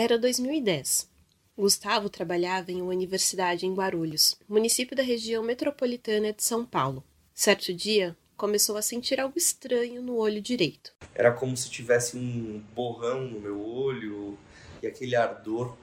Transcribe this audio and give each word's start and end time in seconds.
Era 0.00 0.16
2010. 0.16 1.10
Gustavo 1.58 2.08
trabalhava 2.08 2.70
em 2.70 2.80
uma 2.80 2.92
universidade 2.92 3.66
em 3.66 3.74
Guarulhos, 3.74 4.36
município 4.48 4.96
da 4.96 5.02
região 5.02 5.42
metropolitana 5.42 6.32
de 6.32 6.40
São 6.40 6.64
Paulo. 6.64 7.02
Certo 7.34 7.74
dia, 7.74 8.16
começou 8.36 8.76
a 8.76 8.80
sentir 8.80 9.18
algo 9.18 9.36
estranho 9.36 10.00
no 10.00 10.14
olho 10.14 10.40
direito. 10.40 10.92
Era 11.12 11.32
como 11.32 11.56
se 11.56 11.68
tivesse 11.68 12.16
um 12.16 12.62
borrão 12.76 13.22
no 13.22 13.40
meu 13.40 13.60
olho 13.60 14.38
e 14.80 14.86
aquele 14.86 15.16
ardor 15.16 15.76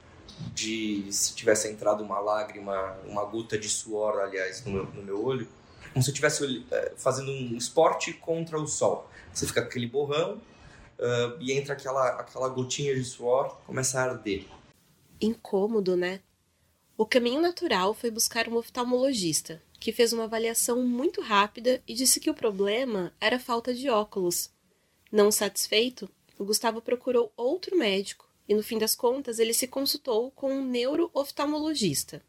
de 0.53 1.11
se 1.11 1.35
tivesse 1.35 1.69
entrado 1.69 2.01
uma 2.01 2.21
lágrima, 2.21 2.97
uma 3.05 3.25
gota 3.25 3.57
de 3.57 3.67
suor, 3.67 4.21
aliás, 4.21 4.63
no 4.63 4.71
meu, 4.71 4.85
no 4.93 5.03
meu 5.03 5.25
olho, 5.25 5.45
como 5.91 6.01
se 6.01 6.09
eu 6.09 6.13
estivesse 6.13 6.65
eh, 6.71 6.93
fazendo 6.95 7.33
um 7.33 7.57
esporte 7.57 8.13
contra 8.13 8.57
o 8.57 8.65
sol. 8.65 9.09
Você 9.33 9.45
fica 9.45 9.61
com 9.61 9.67
aquele 9.67 9.87
borrão 9.87 10.39
uh, 10.99 11.41
e 11.41 11.51
entra 11.51 11.73
aquela, 11.73 12.07
aquela 12.19 12.49
gotinha 12.49 12.95
de 12.95 13.03
suor, 13.03 13.57
começa 13.65 13.99
a 13.99 14.03
arder. 14.03 14.45
Incômodo, 15.19 15.95
né? 15.95 16.21
O 16.97 17.05
caminho 17.05 17.41
natural 17.41 17.93
foi 17.93 18.09
buscar 18.09 18.47
um 18.47 18.55
oftalmologista, 18.55 19.61
que 19.79 19.91
fez 19.91 20.13
uma 20.13 20.23
avaliação 20.23 20.81
muito 20.81 21.21
rápida 21.21 21.81
e 21.87 21.93
disse 21.93 22.19
que 22.19 22.29
o 22.29 22.33
problema 22.33 23.13
era 23.19 23.39
falta 23.39 23.73
de 23.73 23.89
óculos. 23.89 24.49
Não 25.11 25.31
satisfeito, 25.31 26.09
o 26.37 26.45
Gustavo 26.45 26.81
procurou 26.81 27.31
outro 27.35 27.77
médico 27.77 28.27
e, 28.47 28.53
no 28.53 28.63
fim 28.63 28.77
das 28.77 28.95
contas, 28.95 29.39
ele 29.39 29.53
se 29.53 29.67
consultou 29.67 30.31
com 30.31 30.53
um 30.53 30.65
neurooftalmologista. 30.65 32.21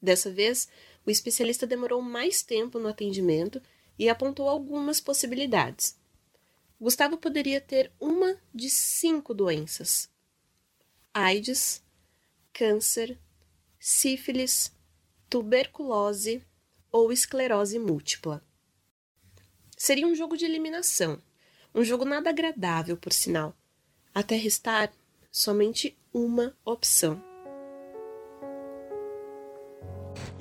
Dessa 0.00 0.30
vez, 0.30 0.68
o 1.06 1.10
especialista 1.10 1.66
demorou 1.66 2.00
mais 2.00 2.42
tempo 2.42 2.78
no 2.78 2.88
atendimento 2.88 3.60
e 3.98 4.08
apontou 4.08 4.48
algumas 4.48 5.00
possibilidades. 5.00 5.96
Gustavo 6.82 7.16
poderia 7.16 7.60
ter 7.60 7.92
uma 8.00 8.36
de 8.52 8.68
cinco 8.68 9.32
doenças: 9.32 10.10
AIDS, 11.14 11.80
câncer, 12.52 13.16
sífilis, 13.78 14.72
tuberculose 15.30 16.44
ou 16.90 17.12
esclerose 17.12 17.78
múltipla. 17.78 18.44
Seria 19.78 20.08
um 20.08 20.14
jogo 20.16 20.36
de 20.36 20.44
eliminação, 20.44 21.22
um 21.72 21.84
jogo 21.84 22.04
nada 22.04 22.30
agradável, 22.30 22.96
por 22.96 23.12
sinal, 23.12 23.56
até 24.12 24.34
restar 24.34 24.92
somente 25.30 25.96
uma 26.12 26.52
opção. 26.64 27.31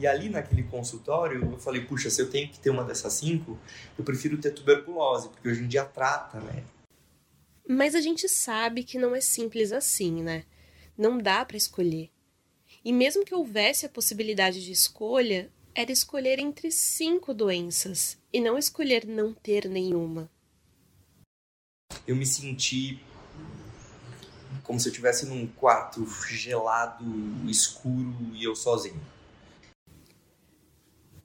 E 0.02 0.08
ali 0.08 0.30
naquele 0.30 0.64
consultório, 0.64 1.52
eu 1.52 1.60
falei, 1.60 1.86
puxa, 1.86 2.10
se 2.10 2.20
eu 2.20 2.28
tenho 2.28 2.50
que 2.50 2.58
ter 2.58 2.72
uma 2.72 2.84
dessas 2.84 3.14
cinco, 3.14 3.60
eu 3.96 4.04
prefiro 4.04 4.36
ter 4.40 4.50
tuberculose, 4.50 5.30
porque 5.30 5.48
hoje 5.48 5.62
em 5.62 5.68
dia 5.68 5.86
trata, 5.86 6.40
né? 6.40 6.64
Mas 7.70 7.94
a 7.94 8.02
gente 8.02 8.28
sabe 8.28 8.84
que 8.84 8.98
não 8.98 9.16
é 9.16 9.22
simples 9.22 9.72
assim, 9.72 10.24
né? 10.24 10.44
Não 10.98 11.20
dá 11.20 11.46
para 11.46 11.56
escolher. 11.56 12.10
E 12.84 12.92
mesmo 12.92 13.24
que 13.24 13.36
houvesse 13.36 13.86
a 13.86 13.90
possibilidade 13.90 14.66
de 14.66 14.72
escolha, 14.72 15.52
era 15.76 15.92
escolher 15.92 16.40
entre 16.40 16.72
cinco 16.72 17.32
doenças 17.32 18.18
e 18.34 18.42
não 18.42 18.58
escolher 18.58 19.06
não 19.06 19.36
ter 19.36 19.70
nenhuma. 19.70 20.28
Eu 22.08 22.16
me 22.16 22.26
senti 22.26 23.00
como 24.64 24.80
se 24.80 24.88
eu 24.88 24.92
estivesse 24.92 25.28
num 25.28 25.46
quarto 25.46 26.04
gelado, 26.28 27.06
escuro 27.48 28.16
e 28.34 28.44
eu 28.44 28.56
sozinho. 28.56 29.00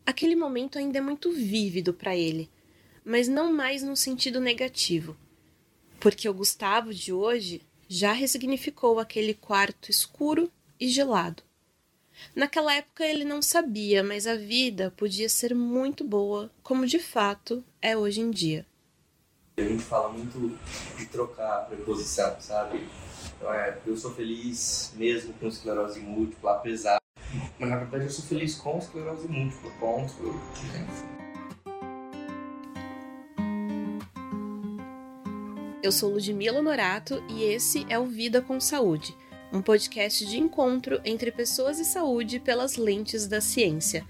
Aquele 0.06 0.36
momento 0.36 0.78
ainda 0.78 0.98
é 0.98 1.00
muito 1.00 1.32
vívido 1.32 1.92
para 1.92 2.14
ele, 2.14 2.48
mas 3.04 3.26
não 3.26 3.52
mais 3.52 3.82
no 3.82 3.96
sentido 3.96 4.40
negativo, 4.40 5.16
porque 5.98 6.28
o 6.28 6.34
Gustavo 6.34 6.94
de 6.94 7.12
hoje 7.12 7.60
já 7.88 8.12
ressignificou 8.12 9.00
aquele 9.00 9.34
quarto 9.34 9.90
escuro 9.90 10.48
e 10.78 10.86
gelado. 10.88 11.42
Naquela 12.36 12.72
época 12.72 13.04
ele 13.04 13.24
não 13.24 13.42
sabia, 13.42 14.04
mas 14.04 14.28
a 14.28 14.36
vida 14.36 14.94
podia 14.96 15.28
ser 15.28 15.56
muito 15.56 16.04
boa, 16.04 16.52
como 16.62 16.86
de 16.86 17.00
fato 17.00 17.64
é 17.82 17.97
hoje 17.97 18.20
em 18.20 18.31
dia. 18.31 18.64
A 19.56 19.62
gente 19.62 19.82
fala 19.82 20.10
muito 20.10 20.56
de 20.97 21.06
trocar 21.06 21.62
a 21.62 21.64
preposição, 21.64 22.41
sabe? 22.41 22.86
Então, 23.36 23.52
é, 23.52 23.76
eu 23.84 23.97
sou 23.97 24.14
feliz 24.14 24.92
mesmo 24.94 25.34
com 25.34 25.48
esclerose 25.48 25.98
múltipla, 25.98 26.52
apesar 26.52 26.97
mas 27.59 27.69
na 27.69 27.77
verdade 27.77 28.05
eu 28.05 28.11
sou 28.11 28.25
feliz 28.25 28.55
com 28.55 28.78
esclerose 28.78 29.28
múltipla, 29.28 29.71
ponto. 29.81 30.15
Eu 35.83 35.93
sou 35.93 36.11
Ludmila 36.11 36.61
Norato 36.61 37.22
e 37.28 37.44
esse 37.44 37.87
é 37.89 37.99
o 37.99 38.06
Vida 38.06 38.43
com 38.43 38.61
Saúde, 38.61 39.17
um 39.53 39.62
podcast 39.62 40.27
de 40.27 40.39
encontro 40.39 41.00
entre 41.05 41.31
pessoas 41.31 41.78
e 41.78 41.84
saúde 41.84 42.41
pelas 42.41 42.77
lentes 42.77 43.27
da 43.27 43.41
ciência. 43.41 44.05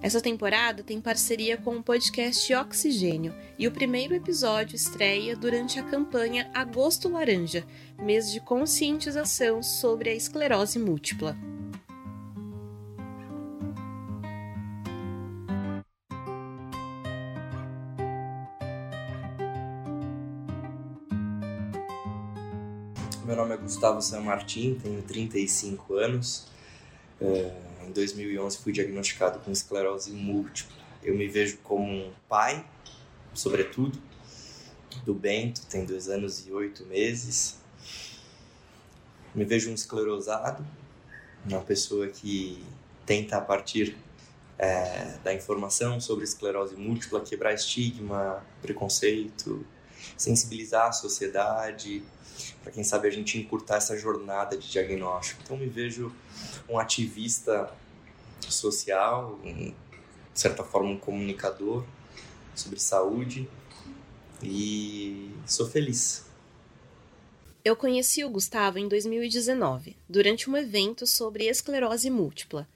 Essa 0.00 0.20
temporada 0.20 0.84
tem 0.84 1.00
parceria 1.00 1.56
com 1.56 1.76
o 1.76 1.82
podcast 1.82 2.54
Oxigênio 2.54 3.34
e 3.58 3.66
o 3.66 3.72
primeiro 3.72 4.14
episódio 4.14 4.76
estreia 4.76 5.34
durante 5.34 5.80
a 5.80 5.82
campanha 5.82 6.48
Agosto 6.54 7.08
Laranja, 7.08 7.66
mês 7.98 8.30
de 8.30 8.40
conscientização 8.40 9.60
sobre 9.60 10.10
a 10.10 10.14
esclerose 10.14 10.78
múltipla. 10.78 11.36
Gustavo 23.68 24.00
San 24.00 24.22
Martin, 24.22 24.78
tenho 24.82 25.02
35 25.02 25.92
anos. 25.92 26.46
É, 27.20 27.52
em 27.86 27.92
2011 27.92 28.56
fui 28.56 28.72
diagnosticado 28.72 29.40
com 29.40 29.50
esclerose 29.50 30.10
múltipla. 30.10 30.74
Eu 31.02 31.14
me 31.14 31.28
vejo 31.28 31.58
como 31.58 31.84
um 31.86 32.10
pai, 32.26 32.66
sobretudo, 33.34 34.00
do 35.04 35.12
Bento, 35.12 35.66
tem 35.66 35.84
dois 35.84 36.08
anos 36.08 36.46
e 36.46 36.50
oito 36.50 36.86
meses. 36.86 37.58
Me 39.34 39.44
vejo 39.44 39.70
um 39.70 39.74
esclerosado, 39.74 40.66
uma 41.44 41.60
pessoa 41.60 42.08
que 42.08 42.64
tenta, 43.04 43.36
a 43.36 43.40
partir 43.42 43.98
é, 44.58 45.18
da 45.22 45.34
informação 45.34 46.00
sobre 46.00 46.24
esclerose 46.24 46.74
múltipla, 46.74 47.20
quebrar 47.20 47.52
estigma, 47.52 48.42
preconceito, 48.62 49.66
sensibilizar 50.16 50.86
a 50.86 50.92
sociedade, 50.92 52.02
para 52.62 52.72
quem 52.72 52.84
sabe 52.84 53.08
a 53.08 53.10
gente 53.10 53.38
encurtar 53.38 53.76
essa 53.76 53.96
jornada 53.96 54.56
de 54.56 54.70
diagnóstico. 54.70 55.40
Então 55.44 55.56
me 55.56 55.66
vejo 55.66 56.12
um 56.68 56.78
ativista 56.78 57.72
social, 58.48 59.38
um, 59.44 59.72
de 59.72 59.74
certa 60.34 60.62
forma 60.62 60.90
um 60.90 60.98
comunicador 60.98 61.84
sobre 62.54 62.78
saúde 62.78 63.48
e 64.42 65.30
sou 65.46 65.68
feliz. 65.68 66.26
Eu 67.64 67.76
conheci 67.76 68.24
o 68.24 68.30
Gustavo 68.30 68.78
em 68.78 68.88
2019, 68.88 69.96
durante 70.08 70.48
um 70.48 70.56
evento 70.56 71.06
sobre 71.06 71.48
esclerose 71.48 72.08
múltipla. 72.08 72.66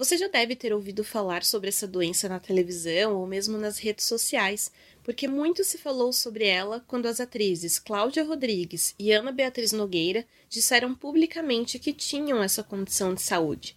Você 0.00 0.16
já 0.16 0.28
deve 0.28 0.56
ter 0.56 0.72
ouvido 0.72 1.04
falar 1.04 1.44
sobre 1.44 1.68
essa 1.68 1.86
doença 1.86 2.26
na 2.26 2.40
televisão 2.40 3.16
ou 3.16 3.26
mesmo 3.26 3.58
nas 3.58 3.78
redes 3.78 4.06
sociais, 4.06 4.72
porque 5.02 5.28
muito 5.28 5.62
se 5.62 5.76
falou 5.76 6.10
sobre 6.10 6.46
ela 6.46 6.82
quando 6.88 7.04
as 7.04 7.20
atrizes 7.20 7.78
Cláudia 7.78 8.24
Rodrigues 8.24 8.94
e 8.98 9.12
Ana 9.12 9.30
Beatriz 9.30 9.72
Nogueira 9.72 10.24
disseram 10.48 10.94
publicamente 10.94 11.78
que 11.78 11.92
tinham 11.92 12.42
essa 12.42 12.62
condição 12.62 13.12
de 13.12 13.20
saúde. 13.20 13.76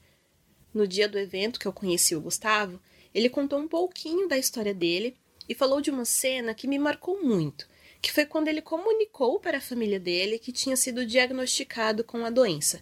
No 0.74 0.88
dia 0.88 1.10
do 1.10 1.20
evento 1.20 1.60
que 1.60 1.68
eu 1.68 1.74
conheci 1.74 2.16
o 2.16 2.22
Gustavo, 2.22 2.80
ele 3.14 3.28
contou 3.28 3.60
um 3.60 3.68
pouquinho 3.68 4.26
da 4.26 4.38
história 4.38 4.74
dele 4.74 5.18
e 5.50 5.54
falou 5.54 5.82
de 5.82 5.92
uma 5.92 6.06
cena 6.06 6.54
que 6.54 6.70
me 6.70 6.80
marcou 6.80 7.22
muito, 7.22 7.68
que 8.02 8.14
foi 8.14 8.26
quando 8.26 8.48
ele 8.48 8.62
comunicou 8.62 9.42
para 9.42 9.58
a 9.58 9.62
família 9.62 10.00
dele 10.00 10.40
que 10.40 10.54
tinha 10.54 10.78
sido 10.78 11.06
diagnosticado 11.06 12.02
com 12.02 12.24
a 12.26 12.30
doença. 12.30 12.82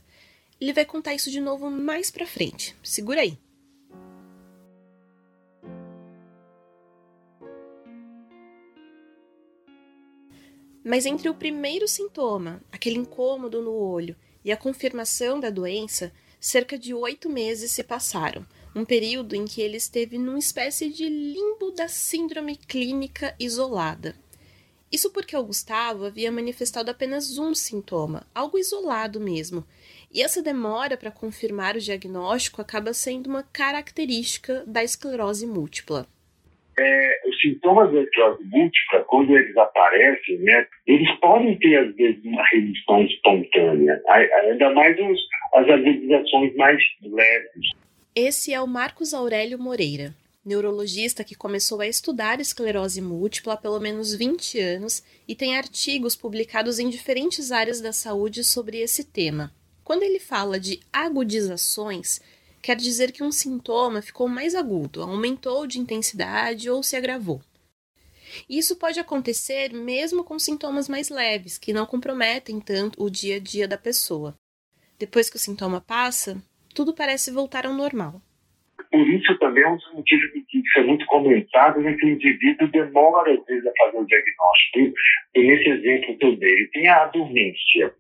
Ele 0.61 0.73
vai 0.73 0.85
contar 0.85 1.15
isso 1.15 1.31
de 1.31 1.41
novo 1.41 1.71
mais 1.71 2.11
pra 2.11 2.27
frente. 2.27 2.77
Segura 2.83 3.21
aí. 3.21 3.35
Mas 10.83 11.07
entre 11.07 11.27
o 11.29 11.33
primeiro 11.33 11.87
sintoma, 11.87 12.61
aquele 12.71 12.97
incômodo 12.97 13.59
no 13.59 13.71
olho, 13.71 14.15
e 14.45 14.51
a 14.51 14.57
confirmação 14.57 15.39
da 15.39 15.49
doença, 15.49 16.11
cerca 16.39 16.77
de 16.77 16.93
oito 16.93 17.27
meses 17.29 17.71
se 17.71 17.83
passaram, 17.83 18.45
um 18.75 18.85
período 18.85 19.35
em 19.35 19.45
que 19.45 19.61
ele 19.61 19.77
esteve 19.77 20.17
numa 20.17 20.39
espécie 20.39 20.89
de 20.89 21.07
limbo 21.07 21.71
da 21.71 21.87
síndrome 21.87 22.55
clínica 22.55 23.35
isolada. 23.39 24.15
Isso 24.91 25.09
porque 25.11 25.37
o 25.37 25.43
Gustavo 25.43 26.05
havia 26.05 26.31
manifestado 26.31 26.91
apenas 26.91 27.37
um 27.37 27.55
sintoma, 27.55 28.27
algo 28.35 28.57
isolado 28.57 29.21
mesmo, 29.21 29.65
e 30.13 30.21
essa 30.21 30.41
demora 30.41 30.97
para 30.97 31.11
confirmar 31.11 31.75
o 31.75 31.79
diagnóstico 31.79 32.61
acaba 32.61 32.93
sendo 32.93 33.27
uma 33.27 33.43
característica 33.43 34.63
da 34.65 34.83
esclerose 34.83 35.45
múltipla. 35.47 36.05
é, 36.79 37.27
os 37.27 37.39
sintomas 37.39 37.91
da 37.93 38.01
esclerose 38.01 38.43
múltipla, 38.45 39.03
quando 39.07 39.37
eles 39.37 39.55
aparecem, 39.57 40.39
né, 40.39 40.65
eles 40.87 41.09
podem 41.19 41.57
ter, 41.59 41.77
às 41.77 41.95
vezes, 41.95 42.23
uma 42.25 42.43
remissão 42.47 43.03
espontânea, 43.03 44.01
ainda 44.07 44.69
mais 44.73 44.97
os, 44.99 45.19
as 45.53 45.69
agudizações 45.69 46.55
mais 46.55 46.81
leves. 47.01 47.69
Esse 48.15 48.53
é 48.53 48.59
o 48.59 48.67
Marcos 48.67 49.13
Aurélio 49.13 49.59
Moreira, 49.59 50.13
neurologista 50.45 51.23
que 51.23 51.35
começou 51.35 51.81
a 51.81 51.87
estudar 51.87 52.39
esclerose 52.39 53.01
múltipla 53.01 53.53
há 53.53 53.57
pelo 53.57 53.79
menos 53.79 54.13
20 54.15 54.59
anos 54.59 55.03
e 55.27 55.35
tem 55.35 55.55
artigos 55.55 56.15
publicados 56.15 56.79
em 56.79 56.89
diferentes 56.89 57.51
áreas 57.51 57.79
da 57.79 57.93
saúde 57.93 58.43
sobre 58.43 58.79
esse 58.79 59.11
tema. 59.11 59.51
Quando 59.83 60.03
ele 60.03 60.19
fala 60.19 60.59
de 60.59 60.79
agudizações, 60.91 62.21
quer 62.61 62.75
dizer 62.75 63.11
que 63.11 63.23
um 63.23 63.31
sintoma 63.31 64.01
ficou 64.01 64.27
mais 64.27 64.55
agudo, 64.55 65.01
aumentou 65.01 65.65
de 65.65 65.79
intensidade 65.79 66.69
ou 66.69 66.83
se 66.83 66.95
agravou. 66.95 67.41
Isso 68.49 68.77
pode 68.77 68.99
acontecer 68.99 69.73
mesmo 69.73 70.23
com 70.23 70.39
sintomas 70.39 70.87
mais 70.87 71.09
leves, 71.09 71.57
que 71.57 71.73
não 71.73 71.85
comprometem 71.85 72.59
tanto 72.59 73.03
o 73.03 73.09
dia 73.09 73.37
a 73.37 73.39
dia 73.39 73.67
da 73.67 73.77
pessoa. 73.77 74.35
Depois 74.97 75.29
que 75.29 75.35
o 75.35 75.39
sintoma 75.39 75.81
passa, 75.81 76.41
tudo 76.73 76.93
parece 76.93 77.31
voltar 77.31 77.65
ao 77.65 77.73
normal. 77.73 78.21
Por 78.89 79.07
isso 79.07 79.37
também 79.39 79.63
é 79.63 79.69
um 79.69 79.77
dos 79.77 79.93
motivos 79.93 80.31
que 80.49 80.63
é 80.77 80.83
muito 80.83 81.05
comentado, 81.05 81.79
né, 81.79 81.93
que 81.93 82.05
o 82.05 82.09
indivíduo 82.09 82.67
demora 82.69 83.33
às 83.33 83.45
vezes 83.45 83.65
a 83.65 83.71
fazer 83.77 83.97
o 83.97 84.05
diagnóstico. 84.05 84.99
E 85.35 85.39
nesse 85.39 85.69
exemplo 85.69 86.37
dei, 86.37 86.51
ele 86.51 86.67
tem 86.67 86.87
a 86.87 87.05
dormência, 87.05 87.93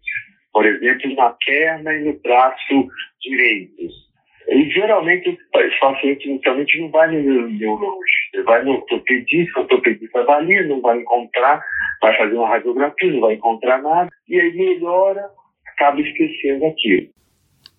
por 0.53 0.65
exemplo, 0.65 1.15
na 1.15 1.35
perna 1.45 1.93
e 1.93 2.03
no 2.05 2.19
braço 2.19 2.87
direitos 3.21 4.11
e 4.51 4.69
geralmente 4.69 5.29
os 5.29 5.79
pacientes 5.79 6.25
inicialmente 6.25 6.79
não 6.81 6.89
vai 6.89 7.11
no 7.11 7.47
neurologista, 7.47 8.43
vai 8.43 8.63
no 8.63 8.73
ortopedista, 8.73 9.59
o 9.59 9.63
ortopedista 9.63 10.19
avalia, 10.19 10.67
não 10.67 10.81
vai 10.81 10.99
encontrar, 10.99 11.63
vai 12.01 12.17
fazer 12.17 12.35
uma 12.35 12.49
radiografia, 12.49 13.13
não 13.13 13.21
vai 13.21 13.35
encontrar 13.35 13.81
nada, 13.81 14.09
e 14.27 14.39
aí 14.39 14.53
melhora, 14.53 15.29
acaba 15.67 16.01
esquecendo 16.01 16.65
aquilo. 16.65 17.09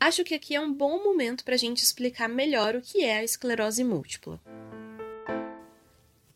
Acho 0.01 0.25
que 0.25 0.35
aqui 0.35 0.55
é 0.55 0.61
um 0.61 0.73
bom 0.73 1.03
momento 1.03 1.45
para 1.45 1.55
a 1.55 1.59
gente 1.59 1.79
explicar 1.79 2.29
melhor 2.29 2.75
o 2.75 2.81
que 2.81 3.05
é 3.05 3.19
a 3.19 3.25
esclerose 3.25 3.85
múltipla. 3.85 4.41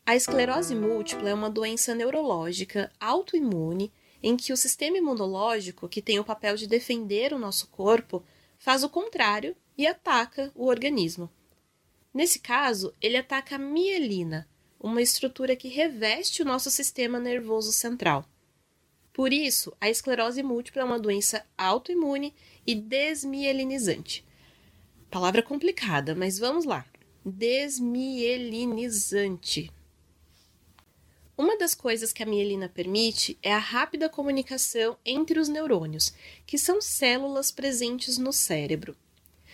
A 0.05 0.15
esclerose 0.15 0.73
múltipla 0.73 1.29
é 1.29 1.33
uma 1.33 1.49
doença 1.49 1.93
neurológica 1.93 2.89
autoimune 3.01 3.91
em 4.21 4.35
que 4.35 4.53
o 4.53 4.57
sistema 4.57 4.97
imunológico, 4.97 5.87
que 5.87 6.01
tem 6.01 6.19
o 6.19 6.23
papel 6.23 6.55
de 6.55 6.67
defender 6.67 7.33
o 7.33 7.39
nosso 7.39 7.67
corpo, 7.67 8.23
faz 8.57 8.83
o 8.83 8.89
contrário 8.89 9.55
e 9.77 9.85
ataca 9.85 10.51
o 10.55 10.65
organismo. 10.65 11.29
Nesse 12.13 12.39
caso, 12.39 12.93
ele 13.01 13.17
ataca 13.17 13.55
a 13.55 13.59
mielina, 13.59 14.47
uma 14.79 15.01
estrutura 15.01 15.55
que 15.55 15.67
reveste 15.67 16.41
o 16.41 16.45
nosso 16.45 16.71
sistema 16.71 17.19
nervoso 17.19 17.71
central. 17.71 18.25
Por 19.13 19.31
isso, 19.33 19.73
a 19.81 19.89
esclerose 19.89 20.43
múltipla 20.43 20.81
é 20.81 20.85
uma 20.85 20.99
doença 20.99 21.45
autoimune 21.57 22.33
e 22.65 22.75
desmielinizante. 22.75 24.25
Palavra 25.09 25.41
complicada, 25.41 26.13
mas 26.13 26.37
vamos 26.37 26.65
lá. 26.65 26.85
Desmielinizante. 27.25 29.71
Uma 31.37 31.55
das 31.55 31.75
coisas 31.75 32.11
que 32.11 32.23
a 32.23 32.25
mielina 32.25 32.67
permite 32.67 33.37
é 33.43 33.53
a 33.53 33.59
rápida 33.59 34.09
comunicação 34.09 34.97
entre 35.05 35.39
os 35.39 35.47
neurônios, 35.47 36.11
que 36.47 36.57
são 36.57 36.81
células 36.81 37.51
presentes 37.51 38.17
no 38.17 38.33
cérebro. 38.33 38.97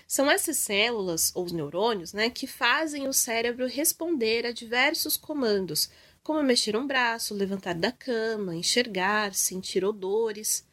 São 0.08 0.32
essas 0.32 0.56
células, 0.56 1.34
ou 1.36 1.44
os 1.44 1.52
neurônios, 1.52 2.14
né, 2.14 2.30
que 2.30 2.48
fazem 2.48 3.06
o 3.06 3.12
cérebro 3.12 3.68
responder 3.68 4.46
a 4.46 4.54
diversos 4.54 5.18
comandos, 5.18 5.90
como 6.24 6.42
mexer 6.42 6.78
um 6.78 6.88
braço, 6.88 7.34
levantar 7.34 7.76
da 7.76 7.92
cama, 7.92 8.56
enxergar, 8.56 9.34
sentir 9.34 9.84
odores. 9.84 10.66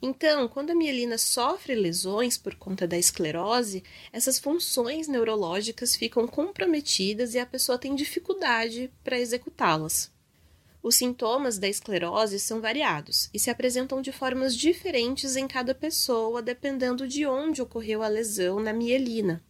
Então, 0.00 0.48
quando 0.48 0.70
a 0.70 0.74
mielina 0.74 1.18
sofre 1.18 1.74
lesões 1.74 2.38
por 2.38 2.54
conta 2.54 2.86
da 2.86 2.96
esclerose, 2.96 3.84
essas 4.10 4.38
funções 4.38 5.08
neurológicas 5.08 5.94
ficam 5.94 6.26
comprometidas 6.26 7.34
e 7.34 7.38
a 7.38 7.44
pessoa 7.44 7.76
tem 7.76 7.94
dificuldade 7.94 8.90
para 9.04 9.18
executá-las. 9.18 10.16
Os 10.80 10.94
sintomas 10.94 11.58
da 11.58 11.68
esclerose 11.68 12.38
são 12.38 12.60
variados 12.60 13.28
e 13.34 13.38
se 13.38 13.50
apresentam 13.50 14.00
de 14.00 14.12
formas 14.12 14.54
diferentes 14.54 15.34
em 15.34 15.48
cada 15.48 15.74
pessoa, 15.74 16.40
dependendo 16.40 17.06
de 17.06 17.26
onde 17.26 17.60
ocorreu 17.60 18.02
a 18.02 18.08
lesão 18.08 18.60
na 18.60 18.72
mielina. 18.72 19.42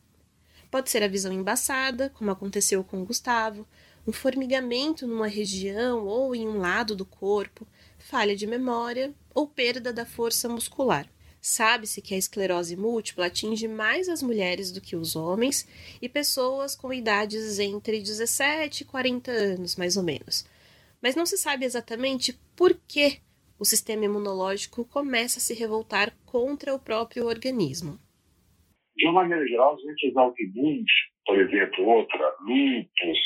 Pode 0.71 0.91
ser 0.91 1.03
a 1.03 1.09
visão 1.09 1.33
embaçada, 1.33 2.11
como 2.11 2.31
aconteceu 2.31 2.83
com 2.83 3.05
Gustavo, 3.05 3.67
um 4.07 4.13
formigamento 4.13 5.07
numa 5.07 5.27
região 5.27 6.07
ou 6.07 6.35
em 6.35 6.49
um 6.49 6.59
lado 6.59 6.97
do 6.97 7.05
corpo, 7.05 7.67
falha 7.99 8.35
de 8.35 8.47
memória 8.47 9.13
ou 9.35 9.47
perda 9.47 9.93
da 9.93 10.07
força 10.07 10.49
muscular. 10.49 11.07
Sabe-se 11.43 12.01
que 12.01 12.15
a 12.15 12.19
esclerose 12.19 12.75
múltipla 12.75 13.27
atinge 13.27 13.69
mais 13.69 14.09
as 14.09 14.23
mulheres 14.23 14.73
do 14.73 14.81
que 14.81 14.97
os 14.97 15.15
homens 15.15 15.67
e 16.01 16.09
pessoas 16.09 16.75
com 16.75 16.93
idades 16.93 17.59
entre 17.59 18.01
17 18.01 18.83
e 18.83 18.85
40 18.87 19.31
anos, 19.31 19.77
mais 19.77 19.97
ou 19.97 20.03
menos 20.03 20.45
mas 21.03 21.15
não 21.15 21.27
se 21.27 21.37
sabe 21.37 21.65
exatamente 21.65 22.39
por 22.57 22.75
que 22.75 23.21
o 23.59 23.65
sistema 23.65 24.05
imunológico 24.05 24.85
começa 24.85 25.39
a 25.39 25.43
se 25.43 25.55
revoltar 25.55 26.13
contra 26.25 26.75
o 26.75 26.79
próprio 26.79 27.27
organismo. 27.27 27.99
De 28.97 29.07
uma 29.07 29.23
maneira 29.23 29.47
geral, 29.47 29.75
as 29.75 29.83
doenças 29.83 30.17
autoimunes, 30.17 30.93
por 31.27 31.39
exemplo, 31.39 31.85
outra, 31.87 32.35
lúpus 32.41 33.19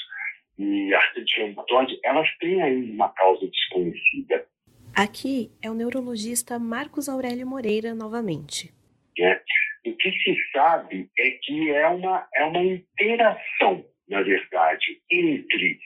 e 0.58 0.94
artrite 0.94 1.40
reumatoide, 1.40 1.98
elas 2.04 2.28
têm 2.38 2.62
ainda 2.62 2.92
uma 2.92 3.08
causa 3.10 3.46
desconhecida. 3.46 4.46
Aqui 4.94 5.50
é 5.62 5.70
o 5.70 5.74
neurologista 5.74 6.58
Marcos 6.58 7.08
Aurélio 7.08 7.46
Moreira 7.46 7.94
novamente. 7.94 8.70
É. 9.18 9.40
O 9.84 9.96
que 9.96 10.10
se 10.12 10.36
sabe 10.52 11.10
é 11.18 11.30
que 11.42 11.70
é 11.70 11.88
uma, 11.88 12.28
é 12.34 12.44
uma 12.44 12.62
interação, 12.62 13.84
na 14.08 14.22
verdade, 14.22 15.00
entre 15.10 15.80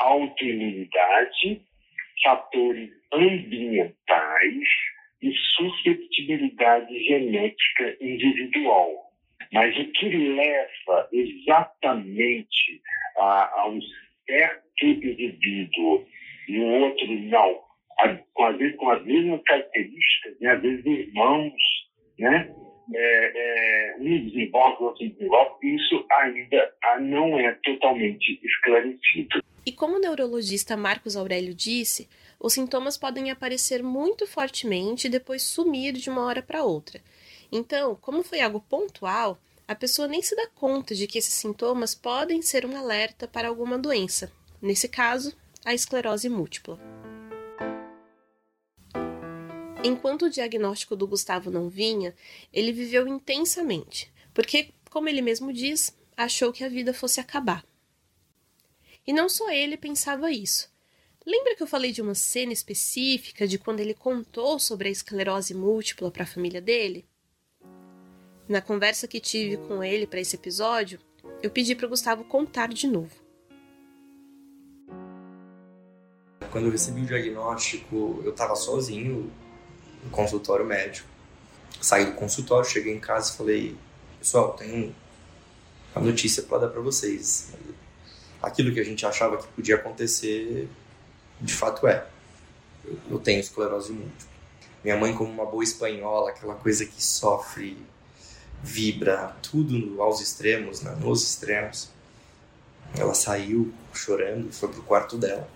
autoimunidade, 0.00 1.62
fatores 2.24 2.90
ambientais 3.12 4.68
e 5.22 5.32
susceptibilidade 5.56 7.04
genética 7.04 7.96
individual. 8.00 9.10
Mas 9.52 9.76
o 9.76 9.92
que 9.92 10.08
leva 10.08 11.08
exatamente 11.12 12.80
a, 13.18 13.60
a 13.60 13.68
um 13.68 13.80
certo 14.26 14.84
indivíduo 14.84 16.06
e 16.48 16.58
o 16.58 16.66
outro 16.82 17.06
não, 17.06 17.60
a, 18.00 18.16
com, 18.32 18.44
às 18.44 18.56
vezes 18.56 18.76
com 18.76 18.90
as 18.90 19.04
mesmas 19.04 19.42
características, 19.42 20.40
né? 20.40 20.50
às 20.52 20.62
vezes 20.62 20.86
irmãos, 20.86 21.52
né? 22.18 22.54
É, 22.92 23.32
é, 23.36 23.96
um 24.00 24.28
desenvolve, 24.28 24.82
outro 24.82 25.08
desenvolve, 25.08 25.74
isso 25.76 26.04
ainda 26.10 26.74
não 27.00 27.38
é 27.38 27.52
totalmente 27.62 28.40
esclarecido. 28.42 29.40
E 29.64 29.72
como 29.72 29.96
o 29.96 30.00
neurologista 30.00 30.76
Marcos 30.76 31.16
Aurélio 31.16 31.54
disse, 31.54 32.08
os 32.38 32.54
sintomas 32.54 32.96
podem 32.96 33.30
aparecer 33.30 33.82
muito 33.82 34.26
fortemente 34.26 35.06
e 35.06 35.10
depois 35.10 35.42
sumir 35.42 35.92
de 35.92 36.08
uma 36.08 36.24
hora 36.24 36.42
para 36.42 36.64
outra. 36.64 37.02
Então, 37.52 37.94
como 37.96 38.22
foi 38.22 38.40
algo 38.40 38.60
pontual, 38.60 39.38
a 39.68 39.74
pessoa 39.74 40.08
nem 40.08 40.22
se 40.22 40.34
dá 40.34 40.48
conta 40.48 40.94
de 40.94 41.06
que 41.06 41.18
esses 41.18 41.34
sintomas 41.34 41.94
podem 41.94 42.40
ser 42.42 42.64
um 42.64 42.76
alerta 42.76 43.28
para 43.28 43.48
alguma 43.48 43.78
doença, 43.78 44.32
nesse 44.60 44.88
caso, 44.88 45.36
a 45.64 45.74
esclerose 45.74 46.28
múltipla. 46.28 46.78
Enquanto 49.84 50.26
o 50.26 50.30
diagnóstico 50.30 50.96
do 50.96 51.06
Gustavo 51.06 51.50
não 51.50 51.68
vinha, 51.68 52.14
ele 52.52 52.72
viveu 52.72 53.06
intensamente, 53.06 54.12
porque, 54.34 54.70
como 54.90 55.08
ele 55.08 55.22
mesmo 55.22 55.52
diz, 55.52 55.96
achou 56.16 56.52
que 56.52 56.64
a 56.64 56.68
vida 56.68 56.92
fosse 56.92 57.20
acabar. 57.20 57.64
E 59.06 59.12
não 59.12 59.28
só 59.28 59.50
ele 59.50 59.76
pensava 59.76 60.30
isso. 60.30 60.70
Lembra 61.26 61.54
que 61.54 61.62
eu 61.62 61.66
falei 61.66 61.92
de 61.92 62.00
uma 62.00 62.14
cena 62.14 62.52
específica 62.52 63.46
de 63.46 63.58
quando 63.58 63.80
ele 63.80 63.94
contou 63.94 64.58
sobre 64.58 64.88
a 64.88 64.90
esclerose 64.90 65.54
múltipla 65.54 66.10
para 66.10 66.24
a 66.24 66.26
família 66.26 66.60
dele? 66.60 67.06
Na 68.48 68.60
conversa 68.60 69.06
que 69.06 69.20
tive 69.20 69.56
com 69.58 69.84
ele 69.84 70.06
para 70.06 70.20
esse 70.20 70.34
episódio, 70.34 70.98
eu 71.42 71.50
pedi 71.50 71.74
para 71.74 71.86
o 71.86 71.88
Gustavo 71.90 72.24
contar 72.24 72.68
de 72.68 72.86
novo. 72.86 73.14
Quando 76.50 76.64
eu 76.64 76.72
recebi 76.72 77.02
o 77.02 77.06
diagnóstico, 77.06 78.22
eu 78.24 78.30
estava 78.30 78.56
sozinho 78.56 79.30
no 80.02 80.10
consultório 80.10 80.66
médico. 80.66 81.08
Saí 81.80 82.06
do 82.06 82.12
consultório, 82.12 82.68
cheguei 82.68 82.92
em 82.92 82.98
casa 82.98 83.32
e 83.32 83.36
falei: 83.36 83.76
Pessoal, 84.18 84.54
tenho 84.54 84.94
uma 85.94 86.04
notícia 86.04 86.42
para 86.42 86.58
dar 86.58 86.68
para 86.68 86.80
vocês 86.80 87.52
aquilo 88.42 88.72
que 88.72 88.80
a 88.80 88.84
gente 88.84 89.04
achava 89.04 89.36
que 89.36 89.46
podia 89.48 89.76
acontecer, 89.76 90.68
de 91.40 91.54
fato 91.54 91.86
é. 91.86 92.06
Eu, 92.84 92.98
eu 93.10 93.18
tenho 93.18 93.40
esclerose 93.40 93.92
múltipla. 93.92 94.30
Minha 94.82 94.96
mãe, 94.96 95.14
como 95.14 95.30
uma 95.30 95.44
boa 95.44 95.62
espanhola, 95.62 96.30
aquela 96.30 96.54
coisa 96.54 96.86
que 96.86 97.02
sofre, 97.02 97.76
vibra, 98.62 99.36
tudo 99.42 100.00
aos 100.00 100.20
extremos, 100.20 100.80
né? 100.80 100.96
nos 101.00 101.22
extremos. 101.22 101.90
Ela 102.96 103.14
saiu 103.14 103.72
chorando, 103.92 104.52
foi 104.52 104.68
pro 104.68 104.82
quarto 104.82 105.18
dela. 105.18 105.48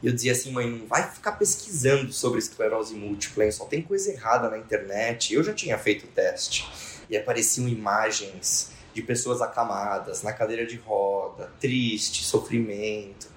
E 0.00 0.06
eu 0.06 0.12
dizia 0.12 0.30
assim, 0.30 0.52
mãe, 0.52 0.70
não 0.70 0.86
vai 0.86 1.10
ficar 1.10 1.32
pesquisando 1.32 2.12
sobre 2.12 2.38
esclerose 2.38 2.94
múltipla, 2.94 3.44
hein? 3.44 3.50
só 3.50 3.64
tem 3.64 3.82
coisa 3.82 4.12
errada 4.12 4.48
na 4.48 4.58
internet. 4.58 5.34
Eu 5.34 5.42
já 5.42 5.52
tinha 5.52 5.76
feito 5.76 6.04
o 6.04 6.08
teste 6.08 6.68
e 7.10 7.16
apareciam 7.16 7.68
imagens 7.68 8.70
de 8.98 9.02
pessoas 9.02 9.40
acamadas, 9.40 10.24
na 10.24 10.32
cadeira 10.32 10.66
de 10.66 10.76
roda, 10.76 11.50
triste, 11.60 12.24
sofrimento. 12.24 13.28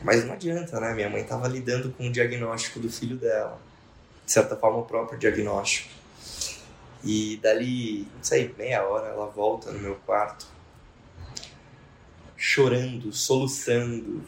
Mas 0.00 0.24
não 0.24 0.32
adianta, 0.32 0.80
né? 0.80 0.94
Minha 0.94 1.10
mãe 1.10 1.20
estava 1.20 1.46
lidando 1.46 1.92
com 1.92 2.06
o 2.06 2.12
diagnóstico 2.12 2.80
do 2.80 2.90
filho 2.90 3.16
dela. 3.16 3.60
De 4.24 4.32
certa 4.32 4.56
forma, 4.56 4.78
o 4.78 4.84
próprio 4.84 5.18
diagnóstico. 5.18 5.90
E 7.04 7.36
dali, 7.42 8.08
não 8.16 8.24
sei, 8.24 8.52
meia 8.56 8.82
hora, 8.82 9.08
ela 9.08 9.26
volta 9.26 9.70
no 9.70 9.78
meu 9.78 9.94
quarto, 10.06 10.46
chorando, 12.36 13.12
soluçando, 13.12 14.24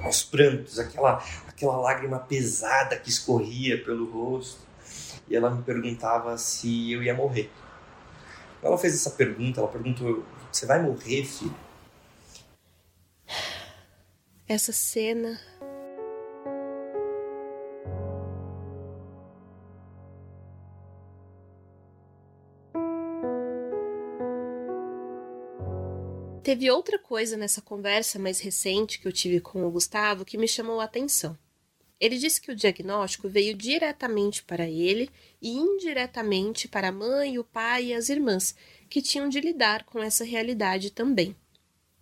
aos 0.00 0.22
prantos, 0.22 0.78
aquela, 0.78 1.22
aquela 1.48 1.76
lágrima 1.76 2.20
pesada 2.20 2.96
que 2.96 3.10
escorria 3.10 3.82
pelo 3.82 4.10
rosto. 4.10 4.60
E 5.28 5.36
ela 5.36 5.50
me 5.50 5.62
perguntava 5.62 6.38
se 6.38 6.92
eu 6.92 7.02
ia 7.02 7.14
morrer. 7.14 7.50
Ela 8.62 8.78
fez 8.78 8.94
essa 8.94 9.10
pergunta, 9.10 9.60
ela 9.60 9.68
perguntou: 9.68 10.24
Você 10.50 10.64
vai 10.64 10.80
morrer, 10.80 11.24
filho? 11.24 11.54
Essa 14.48 14.72
cena. 14.72 15.40
Teve 26.42 26.70
outra 26.70 26.98
coisa 26.98 27.36
nessa 27.36 27.62
conversa 27.62 28.18
mais 28.18 28.40
recente 28.40 28.98
que 28.98 29.06
eu 29.06 29.12
tive 29.12 29.40
com 29.40 29.64
o 29.64 29.70
Gustavo 29.70 30.24
que 30.24 30.36
me 30.36 30.46
chamou 30.46 30.80
a 30.80 30.84
atenção. 30.84 31.38
Ele 32.02 32.18
disse 32.18 32.40
que 32.40 32.50
o 32.50 32.56
diagnóstico 32.56 33.28
veio 33.28 33.54
diretamente 33.54 34.42
para 34.42 34.68
ele 34.68 35.08
e 35.40 35.52
indiretamente 35.52 36.66
para 36.66 36.88
a 36.88 36.92
mãe, 36.92 37.38
o 37.38 37.44
pai 37.44 37.84
e 37.84 37.94
as 37.94 38.08
irmãs, 38.08 38.56
que 38.90 39.00
tinham 39.00 39.28
de 39.28 39.38
lidar 39.38 39.84
com 39.84 40.00
essa 40.00 40.24
realidade 40.24 40.90
também. 40.90 41.36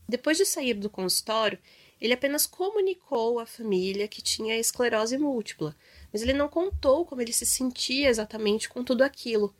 Depois 0.08 0.38
de 0.38 0.46
sair 0.46 0.72
do 0.72 0.88
consultório, 0.88 1.58
ele 2.00 2.14
apenas 2.14 2.46
comunicou 2.46 3.38
à 3.38 3.44
família 3.44 4.08
que 4.08 4.22
tinha 4.22 4.58
esclerose 4.58 5.18
múltipla, 5.18 5.76
mas 6.10 6.22
ele 6.22 6.32
não 6.32 6.48
contou 6.48 7.04
como 7.04 7.20
ele 7.20 7.34
se 7.34 7.44
sentia 7.44 8.08
exatamente 8.08 8.70
com 8.70 8.82
tudo 8.82 9.02
aquilo. 9.02 9.54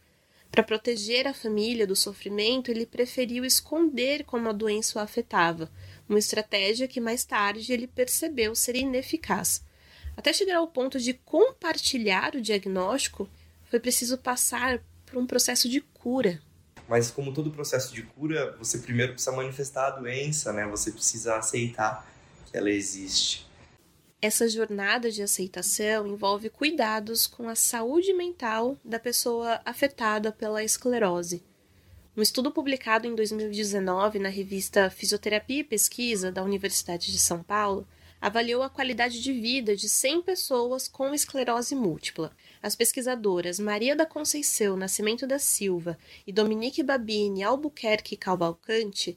Para 0.50 0.62
proteger 0.62 1.26
a 1.26 1.34
família 1.34 1.86
do 1.86 1.94
sofrimento, 1.94 2.70
ele 2.70 2.86
preferiu 2.86 3.44
esconder 3.44 4.24
como 4.24 4.48
a 4.48 4.52
doença 4.52 4.98
o 4.98 5.02
afetava, 5.02 5.70
uma 6.08 6.18
estratégia 6.18 6.88
que 6.88 6.98
mais 6.98 7.26
tarde 7.26 7.74
ele 7.74 7.86
percebeu 7.86 8.54
ser 8.54 8.74
ineficaz. 8.74 9.68
Até 10.20 10.34
chegar 10.34 10.58
ao 10.58 10.68
ponto 10.68 11.00
de 11.00 11.14
compartilhar 11.14 12.36
o 12.36 12.42
diagnóstico, 12.42 13.26
foi 13.70 13.80
preciso 13.80 14.18
passar 14.18 14.78
por 15.06 15.16
um 15.16 15.26
processo 15.26 15.66
de 15.66 15.80
cura. 15.80 16.42
Mas 16.86 17.10
como 17.10 17.32
todo 17.32 17.50
processo 17.50 17.94
de 17.94 18.02
cura, 18.02 18.54
você 18.58 18.76
primeiro 18.76 19.14
precisa 19.14 19.34
manifestar 19.34 19.86
a 19.86 19.90
doença, 19.92 20.52
né? 20.52 20.66
Você 20.66 20.92
precisa 20.92 21.36
aceitar 21.36 22.06
que 22.44 22.54
ela 22.54 22.70
existe. 22.70 23.48
Essa 24.20 24.46
jornada 24.46 25.10
de 25.10 25.22
aceitação 25.22 26.06
envolve 26.06 26.50
cuidados 26.50 27.26
com 27.26 27.48
a 27.48 27.54
saúde 27.54 28.12
mental 28.12 28.76
da 28.84 28.98
pessoa 28.98 29.58
afetada 29.64 30.30
pela 30.30 30.62
esclerose. 30.62 31.42
Um 32.14 32.20
estudo 32.20 32.50
publicado 32.50 33.06
em 33.06 33.14
2019 33.14 34.18
na 34.18 34.28
revista 34.28 34.90
Fisioterapia 34.90 35.60
e 35.60 35.64
Pesquisa 35.64 36.30
da 36.30 36.42
Universidade 36.42 37.10
de 37.10 37.18
São 37.18 37.42
Paulo 37.42 37.88
avaliou 38.20 38.62
a 38.62 38.68
qualidade 38.68 39.22
de 39.22 39.32
vida 39.32 39.74
de 39.74 39.88
100 39.88 40.22
pessoas 40.22 40.86
com 40.86 41.14
esclerose 41.14 41.74
múltipla. 41.74 42.36
As 42.62 42.76
pesquisadoras 42.76 43.58
Maria 43.58 43.96
da 43.96 44.04
Conceição 44.04 44.76
Nascimento 44.76 45.26
da 45.26 45.38
Silva 45.38 45.98
e 46.26 46.32
Dominique 46.32 46.82
Babini 46.82 47.42
Albuquerque 47.42 48.16
Cavalcante 48.16 49.16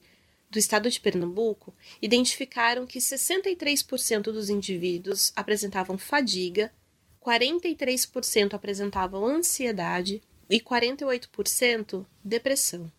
do 0.50 0.58
estado 0.58 0.88
de 0.88 1.00
Pernambuco 1.00 1.74
identificaram 2.00 2.86
que 2.86 2.98
63% 2.98 4.22
dos 4.22 4.48
indivíduos 4.48 5.32
apresentavam 5.34 5.98
fadiga, 5.98 6.72
43% 7.20 8.54
apresentavam 8.54 9.26
ansiedade 9.26 10.22
e 10.48 10.60
48% 10.60 12.06
depressão. 12.22 12.90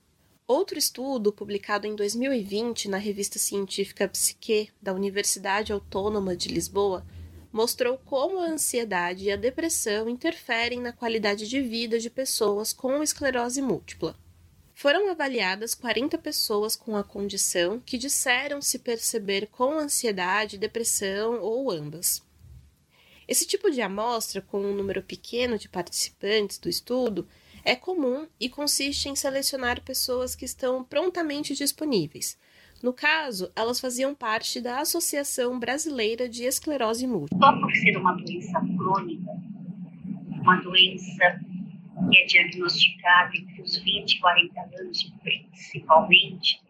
Outro 0.48 0.78
estudo, 0.78 1.34
publicado 1.34 1.88
em 1.88 1.96
2020 1.96 2.88
na 2.88 2.98
revista 2.98 3.40
científica 3.40 4.08
Psique 4.08 4.70
da 4.80 4.94
Universidade 4.94 5.74
Autônoma 5.74 6.36
de 6.36 6.50
Lisboa, 6.50 7.04
mostrou 7.52 7.98
como 8.06 8.38
a 8.38 8.46
ansiedade 8.46 9.24
e 9.25 9.32
a 9.32 9.36
depressão 9.36 10.08
interferem 10.08 10.80
na 10.80 10.94
qualidade 10.94 11.48
de 11.50 11.60
vida 11.62 11.98
de 11.98 12.12
pessoas 12.12 12.72
com 12.72 13.02
esclerose 13.02 13.60
múltipla. 13.60 14.16
Foram 14.75 15.10
avaliadas 15.10 15.74
40 15.74 16.16
pessoas 16.20 16.75
com 16.75 16.96
a 16.96 17.04
condição 17.04 17.82
que 17.84 17.98
disseram 17.98 18.62
se 18.62 18.78
perceber 18.78 19.48
com 19.48 19.80
ansiedade, 19.80 20.60
depressão 20.60 21.42
ou 21.42 21.72
ambas. 21.72 22.22
Esse 23.28 23.48
tipo 23.48 23.72
de 23.72 23.82
amostra, 23.82 24.44
com 24.44 24.62
um 24.62 24.75
número 24.75 25.02
pequeno 25.02 25.58
de 25.58 25.68
participantes 25.68 26.60
do 26.60 26.70
estudo, 26.70 27.28
é 27.66 27.76
comum 27.76 28.28
e 28.40 28.48
consiste 28.48 29.10
em 29.10 29.16
selecionar 29.16 29.82
pessoas 29.82 30.36
que 30.36 30.46
estão 30.46 30.84
prontamente 30.84 31.56
disponíveis. 31.56 32.40
No 32.84 32.94
caso, 32.94 33.52
elas 33.56 33.80
faziam 33.80 34.14
parte 34.14 34.62
da 34.62 34.80
Associação 34.80 35.60
Brasileira 35.60 36.30
de 36.30 36.44
Esclerose 36.44 37.08
Múltipla. 37.08 37.40
Só 37.40 37.60
por 37.60 37.72
ser 37.74 37.98
uma 37.98 38.14
doença 38.14 38.62
crônica, 38.78 39.32
uma 40.30 40.58
doença 40.58 41.42
que 42.12 42.18
é 42.18 42.26
diagnosticado 42.26 43.36
entre 43.36 43.62
os 43.64 43.78
20 43.78 44.12
e 44.12 44.20
40 44.20 44.62
anos, 44.80 45.14
principalmente, 45.24 46.62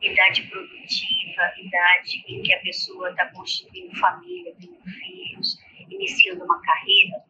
idade 0.00 0.42
produtiva, 0.44 1.42
idade 1.62 2.24
em 2.28 2.40
que 2.40 2.54
a 2.54 2.60
pessoa 2.60 3.10
está 3.10 3.26
constituindo 3.26 3.94
família, 3.96 4.54
tendo 4.58 4.78
filhos, 4.84 5.58
iniciando 5.90 6.44
uma 6.44 6.60
carreira, 6.62 7.22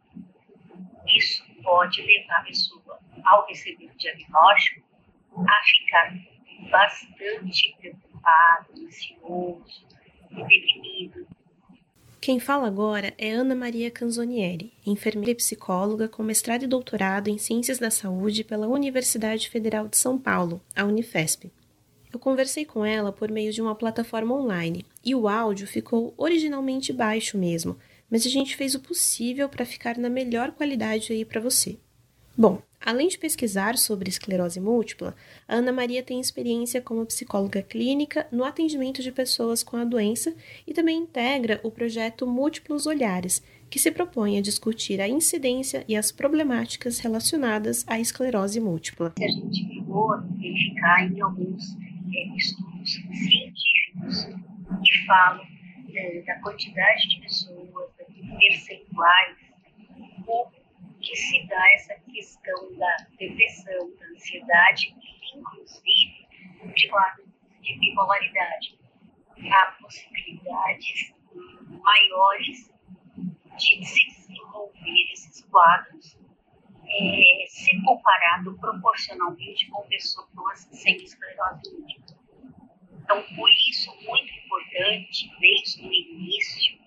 isso 1.09 1.48
pode 1.69 2.01
levar 2.01 2.41
a 2.41 2.45
pessoa, 2.45 2.99
ao 3.27 3.47
receber 3.47 3.91
o 3.95 3.99
diagnóstico, 3.99 4.81
a 5.37 5.63
ficar 5.65 6.15
bastante 6.71 7.77
preocupado, 7.79 8.73
ansioso, 8.79 9.87
deprimido, 10.31 11.27
quem 12.21 12.41
fala 12.41 12.67
agora 12.67 13.15
é 13.17 13.31
Ana 13.31 13.55
Maria 13.55 13.91
Canzonieri, 13.91 14.73
enfermeira 14.85 15.31
e 15.31 15.35
psicóloga 15.37 16.09
com 16.09 16.23
mestrado 16.23 16.65
e 16.65 16.67
doutorado 16.67 17.29
em 17.29 17.39
Ciências 17.39 17.79
da 17.79 17.91
Saúde 17.91 18.43
pela 18.43 18.67
Universidade 18.67 19.49
Federal 19.49 19.87
de 19.87 19.97
São 19.97 20.19
Paulo, 20.19 20.61
a 20.75 20.85
Unifesp. 20.85 21.51
Eu 22.13 22.19
conversei 22.19 22.65
com 22.65 22.85
ela 22.85 23.13
por 23.13 23.31
meio 23.31 23.53
de 23.53 23.63
uma 23.63 23.75
plataforma 23.75 24.35
online 24.35 24.85
e 25.05 25.15
o 25.15 25.29
áudio 25.29 25.67
ficou 25.67 26.13
originalmente 26.17 26.93
baixo 26.93 27.39
mesmo, 27.39 27.79
mas 28.11 28.27
a 28.27 28.29
gente 28.29 28.57
fez 28.57 28.75
o 28.75 28.81
possível 28.81 29.49
para 29.49 29.65
ficar 29.65 29.97
na 29.97 30.09
melhor 30.09 30.53
qualidade 30.53 31.13
aí 31.13 31.25
para 31.25 31.41
você. 31.41 31.79
Bom, 32.37 32.63
além 32.81 33.09
de 33.09 33.19
pesquisar 33.19 33.77
sobre 33.77 34.09
esclerose 34.09 34.61
múltipla, 34.61 35.15
a 35.49 35.57
Ana 35.57 35.73
Maria 35.73 36.03
tem 36.05 36.21
experiência 36.21 36.81
como 36.81 37.05
psicóloga 37.05 37.63
clínica 37.63 38.29
no 38.31 38.45
atendimento 38.45 39.03
de 39.03 39.11
pessoas 39.11 39.65
com 39.65 39.77
a 39.77 39.85
doença 39.85 40.35
e 40.65 40.73
também 40.73 40.99
integra 40.99 41.61
o 41.65 41.71
projeto 41.71 42.27
Múltiplos 42.27 42.87
Olhares, 42.87 43.43
que 43.69 43.79
se 43.81 43.91
propõe 43.91 44.39
a 44.39 44.41
discutir 44.41 45.01
a 45.01 45.09
incidência 45.09 45.85
e 45.89 45.97
as 45.97 46.13
problemáticas 46.13 47.01
relacionadas 47.01 47.85
à 47.89 47.99
esclerose 47.99 48.61
múltipla. 48.61 49.13
A 49.19 49.29
gente 49.29 49.79
a 50.13 50.17
verificar 50.39 51.11
em 51.11 51.21
alguns 51.21 51.77
é, 52.15 52.37
estudos 52.37 52.93
científicos 52.93 54.25
que 54.85 55.07
falam 55.07 55.45
é, 55.93 56.23
da 56.23 56.35
quantidade 56.41 57.09
de 57.09 57.21
pessoas, 57.21 57.58
percentuais, 58.37 59.37
que 61.01 61.17
se 61.17 61.47
dá 61.47 61.73
essa 61.75 61.95
questão 62.11 62.77
da 62.77 62.97
depressão, 63.19 63.95
da 63.97 64.07
ansiedade, 64.07 64.95
inclusive 65.35 66.27
de 66.75 66.89
quadros 66.89 67.29
de 67.63 67.79
bipolaridade. 67.79 68.79
Há 69.53 69.77
possibilidades 69.81 71.15
maiores 71.69 72.73
de 73.57 73.85
se 73.85 74.07
desenvolver 74.07 75.13
esses 75.13 75.45
quadros 75.45 76.19
é, 76.89 77.45
se 77.47 77.83
comparado 77.83 78.57
proporcionalmente 78.59 79.69
com 79.69 79.87
pessoas 79.89 80.69
sem 80.73 80.97
esclerose 80.97 81.71
múltipla. 81.79 82.19
Então, 83.03 83.23
por 83.37 83.51
isso, 83.51 83.91
muito 84.05 84.33
importante, 84.33 85.31
desde 85.41 85.87
o 85.87 85.93
início, 85.93 86.78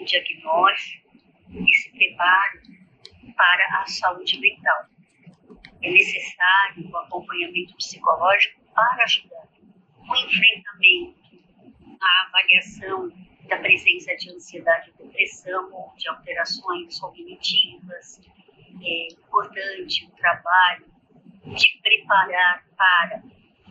o 0.00 0.04
diagnóstico, 0.04 1.10
esse 1.68 1.90
preparo 1.92 2.60
para 3.36 3.80
a 3.80 3.86
saúde 3.86 4.38
mental. 4.40 4.86
É 5.82 5.90
necessário 5.90 6.90
o 6.90 6.96
acompanhamento 6.96 7.74
psicológico 7.76 8.60
para 8.74 9.04
ajudar 9.04 9.48
o 10.08 10.16
enfrentamento, 10.16 11.16
a 12.00 12.26
avaliação 12.26 13.12
da 13.48 13.58
presença 13.58 14.14
de 14.16 14.30
ansiedade 14.30 14.90
e 14.90 15.04
depressão 15.04 15.92
de 15.96 16.08
alterações 16.08 16.98
cognitivas. 16.98 18.20
É 18.82 19.12
importante 19.12 20.06
o 20.06 20.10
trabalho 20.16 20.86
de 21.44 21.80
preparar 21.82 22.64
para 22.76 23.22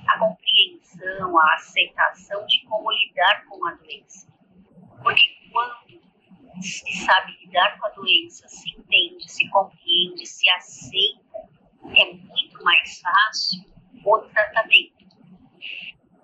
a 0.08 0.20
compreensão, 0.20 1.40
a 1.40 1.54
aceitação 1.56 2.46
de 2.46 2.64
como 2.66 2.92
lidar 2.92 3.46
com 3.46 3.66
a 3.66 3.74
doença. 3.74 4.28
Porque 5.04 5.35
quando 5.56 6.62
se 6.62 7.06
sabe 7.06 7.38
lidar 7.46 7.80
com 7.80 7.88
a 7.88 7.90
doença, 7.92 8.46
se 8.50 8.72
entende, 8.72 9.32
se 9.32 9.50
compreende, 9.50 10.26
se 10.26 10.50
aceita, 10.50 11.50
é 11.96 12.14
muito 12.14 12.62
mais 12.64 13.00
fácil 13.00 13.64
o 14.06 14.20
tratamento. 14.20 15.06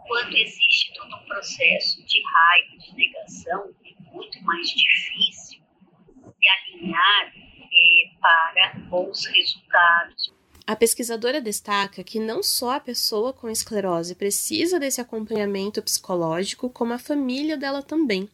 Quando 0.06 0.36
existe 0.36 0.94
todo 0.94 1.16
um 1.16 1.26
processo 1.26 2.04
de 2.06 2.22
raiva, 2.24 2.78
de 2.78 2.96
negação, 2.96 3.74
é 3.86 4.12
muito 4.12 4.44
mais 4.44 4.68
difícil 4.68 5.62
se 5.62 6.50
alinhar 6.50 7.34
é, 7.34 8.20
para 8.20 8.80
bons 8.90 9.26
resultados. 9.26 10.34
A 10.68 10.76
pesquisadora 10.76 11.42
destaca 11.42 12.04
que 12.04 12.20
não 12.20 12.44
só 12.44 12.72
a 12.72 12.80
pessoa 12.80 13.32
com 13.34 13.50
esclerose 13.50 14.16
precisa 14.16 14.80
desse 14.80 15.00
acompanhamento 15.00 15.82
psicológico, 15.82 16.70
como 16.70 16.94
a 16.94 17.00
família 17.00 17.58
dela 17.58 17.82
também. 17.82 18.30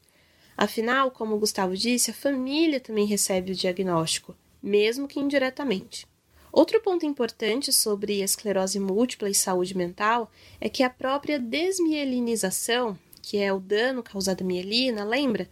Afinal, 0.57 1.11
como 1.11 1.37
Gustavo 1.37 1.77
disse, 1.77 2.09
a 2.09 2.15
família 2.15 2.79
também 2.79 3.05
recebe 3.05 3.51
o 3.51 3.55
diagnóstico, 3.55 4.35
mesmo 4.61 5.07
que 5.07 5.19
indiretamente. 5.19 6.07
Outro 6.51 6.81
ponto 6.81 7.05
importante 7.05 7.71
sobre 7.71 8.23
esclerose 8.23 8.79
múltipla 8.79 9.29
e 9.29 9.35
saúde 9.35 9.77
mental 9.77 10.31
é 10.59 10.67
que 10.67 10.81
a 10.81 10.89
própria 10.89 11.37
desmielinização, 11.37 12.97
que 13.21 13.37
é 13.37 13.53
o 13.53 13.59
dano 13.59 14.01
causado 14.01 14.41
à 14.41 14.43
mielina, 14.43 15.03
lembra? 15.03 15.47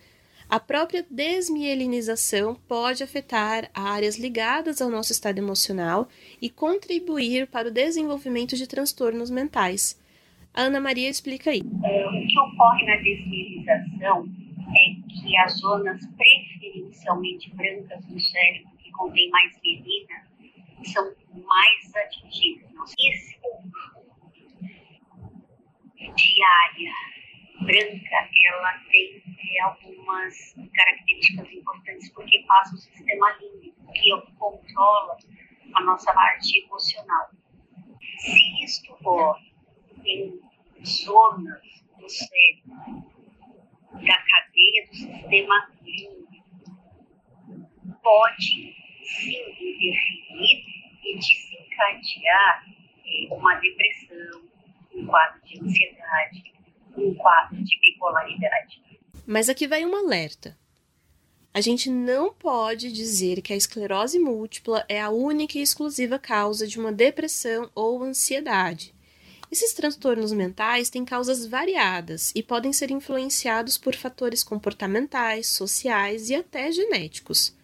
A 0.50 0.60
própria 0.60 1.06
desmielinização 1.08 2.56
pode 2.68 3.04
afetar 3.04 3.70
áreas 3.76 4.18
ligadas 4.18 4.82
ao 4.82 4.90
nosso 4.90 5.12
estado 5.12 5.38
emocional 5.38 6.08
e 6.42 6.50
contribuir 6.50 7.46
para 7.46 7.68
o 7.68 7.72
desenvolvimento 7.72 8.56
de 8.56 8.66
transtornos 8.66 9.30
mentais. 9.30 10.00
A 10.52 10.64
Ana 10.64 10.80
Maria 10.80 11.10
explica 11.10 11.52
aí. 11.52 11.62
É, 11.84 12.08
o 12.08 12.28
que 12.28 12.40
ocorre 12.40 12.86
na 12.86 12.96
desmielinização 12.98 14.45
é 14.69 14.95
que 15.10 15.38
as 15.38 15.60
zonas 15.60 16.05
preferencialmente 16.15 17.53
brancas 17.55 18.05
do 18.05 18.19
cérebro, 18.19 18.75
que 18.77 18.91
contém 18.91 19.29
mais 19.29 19.60
mielina, 19.62 20.27
são 20.84 21.13
mais 21.34 21.95
atingidas. 21.95 22.72
Esse 23.00 23.36
de 26.15 26.43
área 26.43 26.93
branca, 27.62 28.29
ela 28.45 28.77
tem 28.89 29.24
é, 29.25 29.62
algumas 29.62 30.55
características 30.74 31.51
importantes, 31.51 32.10
porque 32.12 32.43
passa 32.48 32.75
o 32.75 32.77
sistema 32.77 33.38
límbico, 33.39 33.91
que 33.91 34.10
controla 34.38 35.17
a 35.74 35.81
nossa 35.81 36.13
parte 36.13 36.60
emocional. 36.63 37.29
Se 38.17 38.63
isto 38.63 38.93
ocorre 38.93 39.51
em 40.05 40.39
zonas 40.86 41.62
do 42.00 42.07
cérebro 42.07 43.14
da 44.02 44.18
cadeia 44.18 44.88
do 44.88 44.96
sistema 44.96 45.70
límbico, 45.84 46.75
pode 48.02 48.75
sim 49.04 49.40
interferir 49.60 50.64
e 51.04 51.18
desencadear 51.18 52.66
é, 53.06 53.34
uma 53.34 53.56
depressão, 53.56 54.42
um 54.94 55.06
quadro 55.06 55.42
de 55.46 55.60
ansiedade, 55.62 56.54
um 56.98 57.14
quadro 57.16 57.64
de 57.64 57.80
bipolaridade. 57.80 58.82
Mas 59.28 59.50
aqui 59.50 59.68
vai 59.68 59.86
um 59.86 59.96
alerta. 59.96 60.58
A 61.54 61.62
gente 61.62 61.90
não 61.90 62.34
pode 62.34 62.92
dizer 62.92 63.42
que 63.42 63.54
a 63.54 63.56
esclerose 63.56 64.20
múltipla 64.20 64.86
é 64.90 65.02
a 65.02 65.10
única 65.10 65.58
e 65.58 65.62
exclusiva 65.62 66.20
causa 66.20 66.68
de 66.68 66.80
uma 66.80 66.92
depressão 66.92 67.72
ou 67.74 68.04
ansiedade. 68.04 68.94
Esses 69.51 69.73
transtornos 69.73 70.31
mentais 70.31 70.89
têm 70.89 71.05
causas 71.05 71.45
variadas 71.45 72.31
e 72.36 72.41
podem 72.41 72.73
ser 72.73 72.91
influenciados 72.91 73.77
por 73.77 73.95
fatores 73.95 74.43
comportamentais, 74.43 75.47
sociais 75.47 76.29
e 76.29 76.36
até 76.36 76.71
genéticos. 76.71 77.55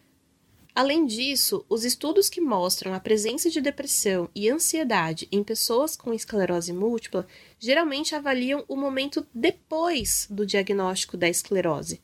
Além 0.73 1.05
disso, 1.05 1.65
os 1.67 1.83
estudos 1.83 2.29
que 2.29 2.39
mostram 2.39 2.93
a 2.93 2.99
presença 2.99 3.49
de 3.49 3.59
depressão 3.59 4.29
e 4.33 4.49
ansiedade 4.49 5.27
em 5.29 5.43
pessoas 5.43 5.97
com 5.97 6.13
esclerose 6.13 6.71
múltipla 6.71 7.27
geralmente 7.59 8.15
avaliam 8.15 8.63
o 8.69 8.77
momento 8.77 9.27
depois 9.33 10.27
do 10.29 10.45
diagnóstico 10.45 11.17
da 11.17 11.27
esclerose. 11.27 11.99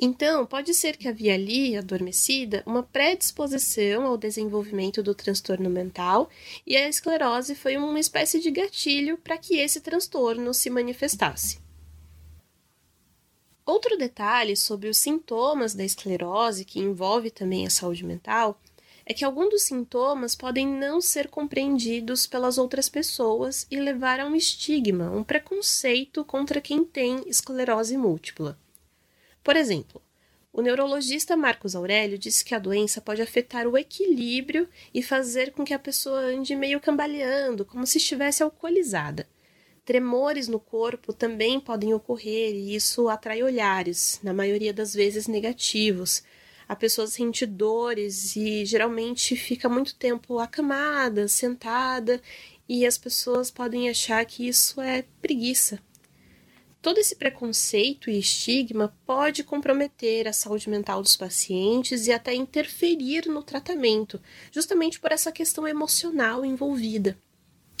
Então, 0.00 0.44
pode 0.44 0.74
ser 0.74 0.96
que 0.96 1.06
havia 1.06 1.34
ali, 1.34 1.76
adormecida, 1.76 2.62
uma 2.66 2.82
predisposição 2.82 4.06
ao 4.06 4.16
desenvolvimento 4.16 5.02
do 5.02 5.14
transtorno 5.14 5.70
mental 5.70 6.28
e 6.66 6.76
a 6.76 6.88
esclerose 6.88 7.54
foi 7.54 7.76
uma 7.76 8.00
espécie 8.00 8.40
de 8.40 8.50
gatilho 8.50 9.16
para 9.18 9.38
que 9.38 9.56
esse 9.56 9.80
transtorno 9.80 10.52
se 10.52 10.68
manifestasse. 10.68 11.62
Outro 13.64 13.96
detalhe 13.96 14.56
sobre 14.56 14.88
os 14.88 14.98
sintomas 14.98 15.74
da 15.74 15.84
esclerose, 15.84 16.64
que 16.64 16.80
envolve 16.80 17.30
também 17.30 17.66
a 17.66 17.70
saúde 17.70 18.04
mental, 18.04 18.60
é 19.06 19.14
que 19.14 19.24
alguns 19.24 19.50
dos 19.50 19.62
sintomas 19.62 20.34
podem 20.34 20.66
não 20.66 21.00
ser 21.00 21.28
compreendidos 21.28 22.26
pelas 22.26 22.58
outras 22.58 22.88
pessoas 22.88 23.66
e 23.70 23.78
levar 23.78 24.18
a 24.18 24.26
um 24.26 24.34
estigma, 24.34 25.10
um 25.10 25.22
preconceito 25.22 26.24
contra 26.24 26.60
quem 26.60 26.84
tem 26.84 27.22
esclerose 27.26 27.96
múltipla. 27.96 28.58
Por 29.44 29.56
exemplo, 29.56 30.00
o 30.50 30.62
neurologista 30.62 31.36
Marcos 31.36 31.76
Aurélio 31.76 32.16
disse 32.16 32.42
que 32.42 32.54
a 32.54 32.58
doença 32.58 32.98
pode 32.98 33.20
afetar 33.20 33.66
o 33.66 33.76
equilíbrio 33.76 34.66
e 34.92 35.02
fazer 35.02 35.52
com 35.52 35.64
que 35.64 35.74
a 35.74 35.78
pessoa 35.78 36.20
ande 36.20 36.56
meio 36.56 36.80
cambaleando, 36.80 37.64
como 37.64 37.86
se 37.86 37.98
estivesse 37.98 38.42
alcoolizada. 38.42 39.28
Tremores 39.84 40.48
no 40.48 40.58
corpo 40.58 41.12
também 41.12 41.60
podem 41.60 41.92
ocorrer 41.92 42.54
e 42.54 42.74
isso 42.74 43.06
atrai 43.10 43.42
olhares, 43.42 44.18
na 44.22 44.32
maioria 44.32 44.72
das 44.72 44.94
vezes 44.94 45.28
negativos. 45.28 46.22
A 46.66 46.74
pessoa 46.74 47.06
sente 47.06 47.44
dores 47.44 48.34
e 48.34 48.64
geralmente 48.64 49.36
fica 49.36 49.68
muito 49.68 49.94
tempo 49.94 50.38
acamada, 50.38 51.28
sentada, 51.28 52.18
e 52.66 52.86
as 52.86 52.96
pessoas 52.96 53.50
podem 53.50 53.90
achar 53.90 54.24
que 54.24 54.48
isso 54.48 54.80
é 54.80 55.04
preguiça. 55.20 55.78
Todo 56.84 56.98
esse 56.98 57.16
preconceito 57.16 58.10
e 58.10 58.18
estigma 58.18 58.94
pode 59.06 59.42
comprometer 59.42 60.28
a 60.28 60.34
saúde 60.34 60.68
mental 60.68 61.00
dos 61.00 61.16
pacientes 61.16 62.06
e 62.06 62.12
até 62.12 62.34
interferir 62.34 63.26
no 63.26 63.42
tratamento, 63.42 64.20
justamente 64.52 65.00
por 65.00 65.10
essa 65.10 65.32
questão 65.32 65.66
emocional 65.66 66.44
envolvida. 66.44 67.16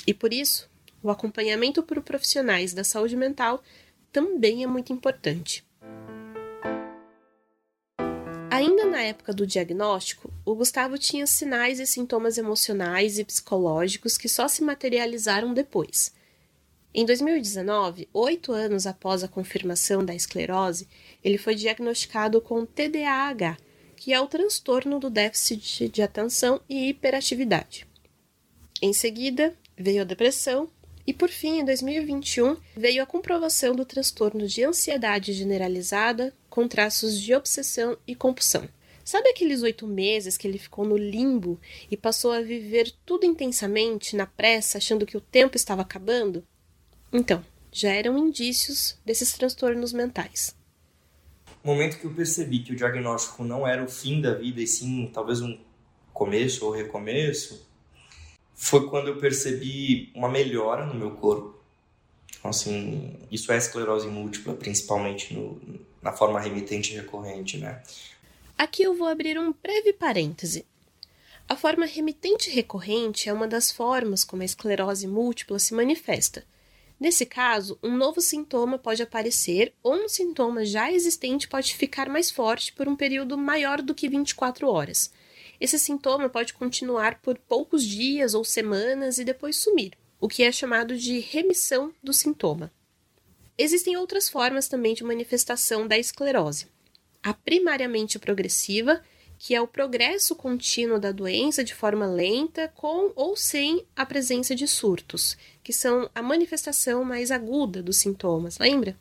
E 0.06 0.14
por 0.14 0.32
isso, 0.32 0.70
o 1.02 1.10
acompanhamento 1.10 1.82
por 1.82 2.00
profissionais 2.00 2.72
da 2.72 2.82
saúde 2.82 3.14
mental 3.14 3.62
também 4.10 4.64
é 4.64 4.66
muito 4.66 4.90
importante. 4.90 5.62
Ainda 8.50 8.86
na 8.86 9.02
época 9.02 9.34
do 9.34 9.46
diagnóstico, 9.46 10.32
o 10.46 10.54
Gustavo 10.54 10.96
tinha 10.96 11.26
sinais 11.26 11.78
e 11.78 11.86
sintomas 11.86 12.38
emocionais 12.38 13.18
e 13.18 13.24
psicológicos 13.24 14.16
que 14.16 14.30
só 14.30 14.48
se 14.48 14.64
materializaram 14.64 15.52
depois. 15.52 16.10
Em 16.96 17.04
2019, 17.04 18.08
oito 18.12 18.52
anos 18.52 18.86
após 18.86 19.24
a 19.24 19.28
confirmação 19.28 20.04
da 20.04 20.14
esclerose, 20.14 20.86
ele 21.24 21.36
foi 21.36 21.56
diagnosticado 21.56 22.40
com 22.40 22.64
TDAH, 22.64 23.56
que 23.96 24.12
é 24.12 24.20
o 24.20 24.28
transtorno 24.28 25.00
do 25.00 25.10
déficit 25.10 25.88
de 25.88 26.02
atenção 26.02 26.60
e 26.68 26.90
hiperatividade. 26.90 27.84
Em 28.80 28.92
seguida, 28.92 29.58
veio 29.76 30.02
a 30.02 30.04
depressão 30.04 30.70
e 31.04 31.12
por 31.12 31.30
fim, 31.30 31.58
em 31.58 31.64
2021, 31.64 32.56
veio 32.76 33.02
a 33.02 33.06
comprovação 33.06 33.74
do 33.74 33.84
transtorno 33.84 34.46
de 34.46 34.62
ansiedade 34.62 35.32
generalizada 35.32 36.32
com 36.48 36.68
traços 36.68 37.20
de 37.20 37.34
obsessão 37.34 37.98
e 38.06 38.14
compulsão. 38.14 38.68
Sabe 39.04 39.30
aqueles 39.30 39.62
oito 39.62 39.84
meses 39.84 40.36
que 40.36 40.46
ele 40.46 40.58
ficou 40.58 40.86
no 40.86 40.96
limbo 40.96 41.60
e 41.90 41.96
passou 41.96 42.30
a 42.30 42.40
viver 42.40 42.92
tudo 43.04 43.26
intensamente, 43.26 44.14
na 44.14 44.26
pressa, 44.26 44.78
achando 44.78 45.04
que 45.04 45.16
o 45.16 45.20
tempo 45.20 45.56
estava 45.56 45.82
acabando? 45.82 46.46
Então, 47.16 47.44
já 47.70 47.90
eram 47.92 48.18
indícios 48.18 48.98
desses 49.04 49.32
transtornos 49.32 49.92
mentais. 49.92 50.52
O 51.62 51.68
momento 51.68 51.96
que 51.96 52.06
eu 52.06 52.12
percebi 52.12 52.58
que 52.58 52.72
o 52.72 52.76
diagnóstico 52.76 53.44
não 53.44 53.64
era 53.64 53.84
o 53.84 53.88
fim 53.88 54.20
da 54.20 54.34
vida 54.34 54.60
e 54.60 54.66
sim 54.66 55.08
talvez 55.14 55.40
um 55.40 55.56
começo 56.12 56.66
ou 56.66 56.72
recomeço, 56.72 57.68
foi 58.52 58.88
quando 58.88 59.08
eu 59.08 59.18
percebi 59.18 60.10
uma 60.12 60.28
melhora 60.28 60.86
no 60.86 60.94
meu 60.96 61.12
corpo. 61.12 61.54
Então, 62.36 62.50
assim, 62.50 63.16
isso 63.30 63.52
é 63.52 63.58
esclerose 63.58 64.08
múltipla, 64.08 64.54
principalmente 64.54 65.32
no, 65.32 65.60
na 66.02 66.10
forma 66.10 66.40
remitente 66.40 66.94
recorrente, 66.94 67.58
né? 67.58 67.80
Aqui 68.58 68.82
eu 68.82 68.92
vou 68.92 69.06
abrir 69.06 69.38
um 69.38 69.54
breve 69.62 69.92
parêntese. 69.92 70.66
A 71.48 71.54
forma 71.54 71.86
remitente 71.86 72.50
recorrente 72.50 73.28
é 73.28 73.32
uma 73.32 73.46
das 73.46 73.70
formas 73.70 74.24
como 74.24 74.42
a 74.42 74.44
esclerose 74.44 75.06
múltipla 75.06 75.60
se 75.60 75.74
manifesta. 75.74 76.44
Nesse 76.98 77.26
caso, 77.26 77.78
um 77.82 77.96
novo 77.96 78.20
sintoma 78.20 78.78
pode 78.78 79.02
aparecer 79.02 79.74
ou 79.82 79.94
um 79.94 80.08
sintoma 80.08 80.64
já 80.64 80.90
existente 80.92 81.48
pode 81.48 81.74
ficar 81.74 82.08
mais 82.08 82.30
forte 82.30 82.72
por 82.72 82.88
um 82.88 82.96
período 82.96 83.36
maior 83.36 83.82
do 83.82 83.94
que 83.94 84.08
24 84.08 84.68
horas. 84.68 85.12
Esse 85.60 85.78
sintoma 85.78 86.28
pode 86.28 86.54
continuar 86.54 87.20
por 87.20 87.38
poucos 87.38 87.84
dias 87.84 88.34
ou 88.34 88.44
semanas 88.44 89.18
e 89.18 89.24
depois 89.24 89.56
sumir, 89.56 89.96
o 90.20 90.28
que 90.28 90.42
é 90.42 90.52
chamado 90.52 90.96
de 90.96 91.18
remissão 91.18 91.92
do 92.02 92.12
sintoma. 92.12 92.72
Existem 93.56 93.96
outras 93.96 94.28
formas 94.28 94.68
também 94.68 94.94
de 94.94 95.04
manifestação 95.04 95.86
da 95.86 95.98
esclerose. 95.98 96.66
A 97.22 97.32
primariamente 97.32 98.18
progressiva, 98.18 99.02
que 99.44 99.54
é 99.54 99.60
o 99.60 99.68
progresso 99.68 100.34
contínuo 100.34 100.98
da 100.98 101.12
doença 101.12 101.62
de 101.62 101.74
forma 101.74 102.06
lenta, 102.06 102.72
com 102.74 103.12
ou 103.14 103.36
sem 103.36 103.84
a 103.94 104.06
presença 104.06 104.54
de 104.54 104.66
surtos, 104.66 105.36
que 105.62 105.70
são 105.70 106.08
a 106.14 106.22
manifestação 106.22 107.04
mais 107.04 107.30
aguda 107.30 107.82
dos 107.82 107.98
sintomas, 107.98 108.56
lembra? 108.56 108.98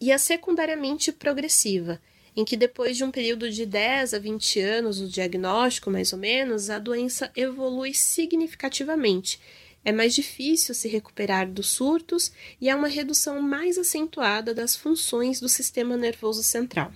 E 0.00 0.12
a 0.12 0.16
secundariamente 0.16 1.10
progressiva, 1.10 2.00
em 2.36 2.44
que 2.44 2.56
depois 2.56 2.96
de 2.96 3.02
um 3.02 3.10
período 3.10 3.50
de 3.50 3.66
10 3.66 4.14
a 4.14 4.18
20 4.20 4.60
anos, 4.60 5.00
o 5.00 5.08
diagnóstico 5.08 5.90
mais 5.90 6.12
ou 6.12 6.18
menos, 6.20 6.70
a 6.70 6.78
doença 6.78 7.32
evolui 7.34 7.92
significativamente. 7.92 9.40
É 9.84 9.90
mais 9.90 10.14
difícil 10.14 10.72
se 10.72 10.86
recuperar 10.86 11.50
dos 11.50 11.66
surtos 11.66 12.30
e 12.60 12.70
há 12.70 12.76
uma 12.76 12.86
redução 12.86 13.42
mais 13.42 13.76
acentuada 13.76 14.54
das 14.54 14.76
funções 14.76 15.40
do 15.40 15.48
sistema 15.48 15.96
nervoso 15.96 16.44
central. 16.44 16.92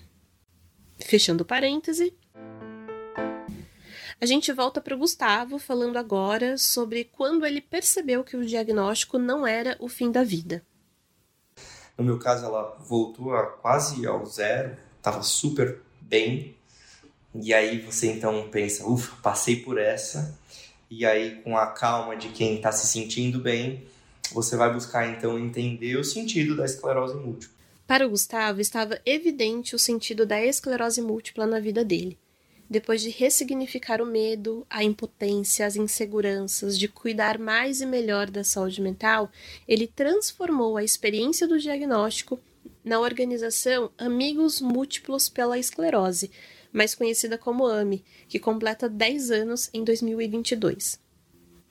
Fechando 0.99 1.45
parêntese. 1.45 2.15
A 4.21 4.27
gente 4.27 4.53
volta 4.53 4.81
para 4.81 4.95
o 4.95 4.99
Gustavo 4.99 5.59
falando 5.59 5.97
agora 5.97 6.57
sobre 6.57 7.05
quando 7.05 7.45
ele 7.45 7.61
percebeu 7.61 8.23
que 8.23 8.37
o 8.37 8.47
diagnóstico 8.47 9.19
não 9.19 9.45
era 9.45 9.77
o 9.81 9.89
fim 9.89 10.13
da 10.13 10.23
vida. 10.23 10.65
No 11.99 12.05
meu 12.05 12.19
caso, 12.19 12.45
ela 12.45 12.77
voltou 12.81 13.35
a 13.35 13.45
quase 13.45 14.07
ao 14.07 14.25
zero, 14.25 14.77
estava 14.97 15.23
super 15.23 15.81
bem. 16.01 16.55
E 17.35 17.53
aí 17.53 17.81
você 17.81 18.13
então 18.13 18.49
pensa, 18.49 18.87
ufa, 18.87 19.17
passei 19.23 19.57
por 19.57 19.77
essa. 19.77 20.39
E 20.89 21.05
aí, 21.05 21.43
com 21.43 21.57
a 21.57 21.67
calma 21.67 22.17
de 22.17 22.29
quem 22.29 22.57
está 22.57 22.71
se 22.71 22.87
sentindo 22.87 23.41
bem, 23.41 23.87
você 24.33 24.57
vai 24.57 24.73
buscar 24.73 25.09
então 25.09 25.39
entender 25.39 25.97
o 25.97 26.05
sentido 26.05 26.57
da 26.57 26.65
esclerose 26.65 27.17
múltipla. 27.17 27.62
Para 27.93 28.09
Gustavo, 28.09 28.59
estava 28.59 28.99
evidente 29.05 29.77
o 29.77 29.79
sentido 29.79 30.25
da 30.25 30.43
esclerose 30.43 31.03
múltipla 31.03 31.47
na 31.47 31.61
vida 31.61 31.85
dele. 31.85 32.19
Depois 32.67 33.03
de 33.03 33.11
ressignificar 33.11 34.01
o 34.01 34.07
medo, 34.07 34.67
a 34.71 34.83
impotência, 34.83 35.67
as 35.67 35.77
inseguranças, 35.77 36.79
de 36.79 36.89
cuidar 36.89 37.39
mais 37.39 37.83
e 37.83 37.87
melhor 37.87 38.31
da 38.31 38.43
saúde 38.43 38.81
mental, 38.81 39.31
ele 39.69 39.87
transformou 39.87 40.79
a 40.79 40.83
experiência 40.83 41.47
do 41.47 41.59
diagnóstico 41.59 42.41
na 42.83 42.99
organização 42.99 43.91
Amigos 43.99 44.59
Múltiplos 44.59 45.29
pela 45.29 45.59
Esclerose, 45.59 46.31
mais 46.73 46.95
conhecida 46.95 47.37
como 47.37 47.67
AME, 47.67 48.03
que 48.27 48.39
completa 48.39 48.89
10 48.89 49.31
anos 49.31 49.69
em 49.71 49.85
2022. 49.85 50.99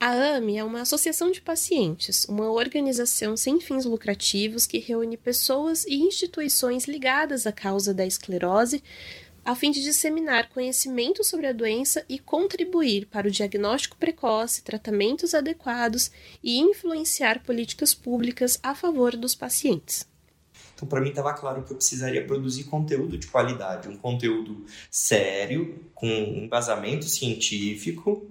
A 0.04 0.10
AME 0.34 0.58
é 0.58 0.64
uma 0.64 0.80
associação 0.80 1.30
de 1.30 1.40
pacientes, 1.40 2.24
uma 2.24 2.50
organização 2.50 3.36
sem 3.36 3.60
fins 3.60 3.84
lucrativos 3.84 4.66
que 4.66 4.80
reúne 4.80 5.16
pessoas 5.16 5.84
e 5.84 5.94
instituições 5.94 6.86
ligadas 6.86 7.46
à 7.46 7.52
causa 7.52 7.94
da 7.94 8.04
esclerose, 8.04 8.82
a 9.44 9.54
fim 9.54 9.70
de 9.70 9.80
disseminar 9.80 10.48
conhecimento 10.48 11.22
sobre 11.22 11.46
a 11.46 11.52
doença 11.52 12.04
e 12.08 12.18
contribuir 12.18 13.06
para 13.06 13.28
o 13.28 13.30
diagnóstico 13.30 13.96
precoce, 13.96 14.64
tratamentos 14.64 15.36
adequados 15.36 16.10
e 16.42 16.58
influenciar 16.58 17.40
políticas 17.44 17.94
públicas 17.94 18.58
a 18.60 18.74
favor 18.74 19.16
dos 19.16 19.36
pacientes. 19.36 20.04
Então, 20.74 20.88
para 20.88 21.00
mim, 21.00 21.10
estava 21.10 21.32
claro 21.32 21.62
que 21.62 21.70
eu 21.70 21.76
precisaria 21.76 22.26
produzir 22.26 22.64
conteúdo 22.64 23.16
de 23.16 23.28
qualidade, 23.28 23.88
um 23.88 23.96
conteúdo 23.96 24.66
sério, 24.90 25.88
com 25.94 26.08
embasamento 26.08 27.04
científico 27.04 28.26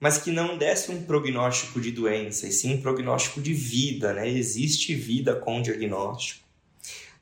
mas 0.00 0.18
que 0.18 0.30
não 0.30 0.56
desse 0.56 0.90
um 0.90 1.02
prognóstico 1.02 1.80
de 1.80 1.90
doença, 1.90 2.46
e 2.46 2.52
sim 2.52 2.74
um 2.74 2.80
prognóstico 2.80 3.40
de 3.40 3.52
vida, 3.52 4.12
né? 4.12 4.28
Existe 4.28 4.94
vida 4.94 5.34
com 5.34 5.60
diagnóstico. 5.60 6.46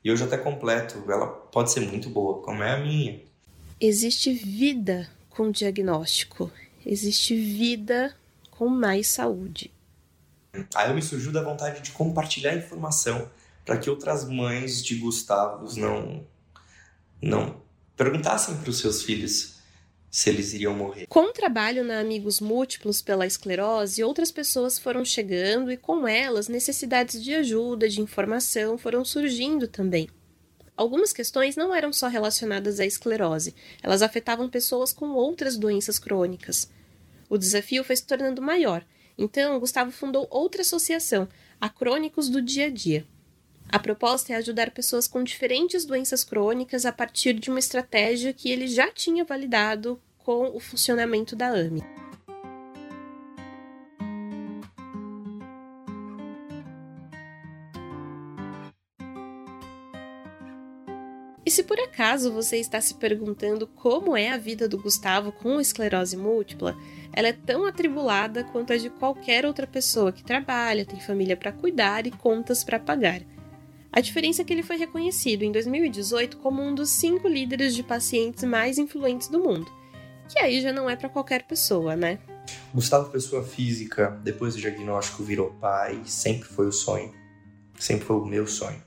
E 0.03 0.11
hoje 0.11 0.23
até 0.23 0.37
completo, 0.37 1.03
ela 1.11 1.27
pode 1.27 1.71
ser 1.71 1.81
muito 1.81 2.09
boa, 2.09 2.41
como 2.41 2.63
é 2.63 2.71
a 2.71 2.79
minha. 2.79 3.19
Existe 3.79 4.31
vida 4.31 5.09
com 5.29 5.51
diagnóstico. 5.51 6.51
Existe 6.85 7.35
vida 7.35 8.15
com 8.51 8.67
mais 8.67 9.07
saúde. 9.07 9.71
Aí 10.73 10.89
eu 10.89 10.95
me 10.95 11.01
surgiu 11.01 11.31
da 11.31 11.43
vontade 11.43 11.81
de 11.81 11.91
compartilhar 11.91 12.55
informação 12.55 13.29
para 13.65 13.77
que 13.77 13.89
outras 13.89 14.27
mães 14.27 14.83
de 14.83 14.95
Gustavos 14.95 15.75
não 15.75 16.25
não 17.21 17.61
perguntassem 17.95 18.55
para 18.57 18.69
os 18.69 18.79
seus 18.79 19.01
filhos 19.01 19.56
se 20.17 20.31
eles 20.31 20.51
iriam 20.51 20.73
morrer. 20.73 21.05
Com 21.05 21.25
o 21.25 21.31
trabalho 21.31 21.83
na 21.83 21.99
Amigos 21.99 22.41
Múltiplos 22.41 23.03
pela 23.03 23.27
esclerose, 23.27 24.03
outras 24.03 24.31
pessoas 24.31 24.79
foram 24.79 25.05
chegando 25.05 25.71
e 25.71 25.77
com 25.77 26.07
elas 26.07 26.47
necessidades 26.47 27.23
de 27.23 27.35
ajuda, 27.35 27.87
de 27.87 28.01
informação 28.01 28.79
foram 28.79 29.05
surgindo 29.05 29.67
também. 29.67 30.09
Algumas 30.75 31.13
questões 31.13 31.55
não 31.55 31.73
eram 31.73 31.93
só 31.93 32.07
relacionadas 32.07 32.79
à 32.79 32.85
esclerose, 32.87 33.53
elas 33.83 34.01
afetavam 34.01 34.49
pessoas 34.49 34.91
com 34.91 35.09
outras 35.09 35.55
doenças 35.55 35.99
crônicas. 35.99 36.67
O 37.29 37.37
desafio 37.37 37.83
foi 37.83 37.95
se 37.95 38.07
tornando 38.07 38.41
maior, 38.41 38.83
então 39.19 39.59
Gustavo 39.59 39.91
fundou 39.91 40.27
outra 40.31 40.61
associação, 40.61 41.29
a 41.61 41.69
Crônicos 41.69 42.27
do 42.27 42.41
Dia 42.41 42.65
a 42.65 42.69
Dia. 42.71 43.05
A 43.69 43.77
proposta 43.77 44.33
é 44.33 44.37
ajudar 44.37 44.71
pessoas 44.71 45.07
com 45.07 45.23
diferentes 45.23 45.85
doenças 45.85 46.23
crônicas 46.23 46.87
a 46.87 46.91
partir 46.91 47.33
de 47.33 47.51
uma 47.51 47.59
estratégia 47.59 48.33
que 48.33 48.49
ele 48.49 48.67
já 48.67 48.91
tinha 48.91 49.23
validado 49.23 50.01
com 50.27 50.53
o 50.53 50.59
funcionamento 50.59 51.37
da 51.37 51.47
AME. 51.47 51.81
E 61.45 61.49
se 61.49 61.63
por 61.63 61.79
acaso 61.79 62.33
você 62.33 62.57
está 62.57 62.81
se 62.81 62.95
perguntando 62.95 63.65
como 63.67 64.17
é 64.17 64.29
a 64.29 64.37
vida 64.37 64.67
do 64.67 64.77
Gustavo 64.77 65.31
com 65.31 65.61
esclerose 65.61 66.17
múltipla, 66.17 66.75
ela 67.13 67.29
é 67.29 67.31
tão 67.31 67.65
atribulada 67.65 68.43
quanto 68.43 68.73
a 68.73 68.77
de 68.77 68.89
qualquer 68.89 69.45
outra 69.45 69.65
pessoa 69.65 70.11
que 70.11 70.25
trabalha, 70.25 70.85
tem 70.85 70.99
família 70.99 71.37
para 71.37 71.53
cuidar 71.53 72.05
e 72.05 72.11
contas 72.11 72.65
para 72.65 72.77
pagar. 72.77 73.21
A 73.93 74.01
diferença 74.01 74.41
é 74.41 74.45
que 74.45 74.51
ele 74.51 74.61
foi 74.61 74.75
reconhecido 74.75 75.43
em 75.43 75.53
2018 75.53 76.35
como 76.39 76.61
um 76.61 76.75
dos 76.75 76.89
cinco 76.89 77.29
líderes 77.29 77.73
de 77.73 77.81
pacientes 77.81 78.43
mais 78.43 78.77
influentes 78.77 79.29
do 79.29 79.39
mundo. 79.39 79.76
Que 80.29 80.39
aí 80.39 80.61
já 80.61 80.73
não 80.73 80.89
é 80.89 80.95
para 80.95 81.09
qualquer 81.09 81.43
pessoa, 81.43 81.95
né? 81.95 82.19
Gustavo, 82.73 83.09
pessoa 83.09 83.43
física, 83.43 84.19
depois 84.23 84.55
do 84.55 84.61
diagnóstico 84.61 85.23
virou 85.23 85.51
pai, 85.53 86.01
sempre 86.05 86.47
foi 86.47 86.67
o 86.67 86.71
sonho. 86.71 87.13
Sempre 87.79 88.05
foi 88.05 88.15
o 88.17 88.25
meu 88.25 88.47
sonho. 88.47 88.81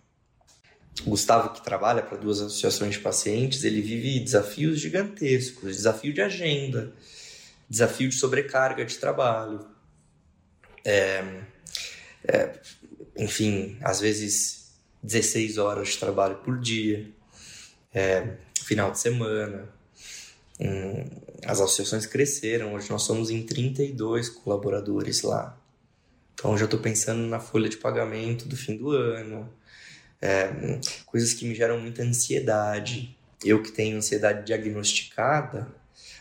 Gustavo, 1.04 1.50
que 1.50 1.62
trabalha 1.62 2.02
para 2.02 2.18
duas 2.18 2.40
associações 2.40 2.94
de 2.94 3.00
pacientes, 3.00 3.64
ele 3.64 3.80
vive 3.80 4.20
desafios 4.20 4.78
gigantescos, 4.80 5.76
desafio 5.76 6.12
de 6.12 6.20
agenda, 6.20 6.92
desafio 7.68 8.08
de 8.08 8.14
sobrecarga 8.14 8.84
de 8.84 8.96
trabalho. 8.98 9.66
É, 10.84 11.42
é, 12.24 12.60
enfim, 13.16 13.78
às 13.80 14.00
vezes 14.00 14.74
16 15.02 15.58
horas 15.58 15.88
de 15.88 15.98
trabalho 15.98 16.36
por 16.36 16.58
dia, 16.58 17.10
é, 17.94 18.36
final 18.62 18.90
de 18.90 18.98
semana. 18.98 19.79
As 21.44 21.60
associações 21.60 22.06
cresceram, 22.06 22.74
hoje 22.74 22.90
nós 22.90 23.02
somos 23.02 23.30
em 23.30 23.42
32 23.42 24.28
colaboradores 24.28 25.22
lá. 25.22 25.58
Então 26.34 26.56
já 26.56 26.64
estou 26.64 26.80
pensando 26.80 27.26
na 27.26 27.40
folha 27.40 27.68
de 27.68 27.76
pagamento 27.76 28.46
do 28.46 28.56
fim 28.56 28.76
do 28.76 28.90
ano, 28.90 29.50
é, 30.20 30.78
coisas 31.06 31.32
que 31.32 31.46
me 31.46 31.54
geram 31.54 31.80
muita 31.80 32.02
ansiedade. 32.02 33.16
Eu 33.44 33.62
que 33.62 33.72
tenho 33.72 33.96
ansiedade 33.96 34.44
diagnosticada, 34.44 35.68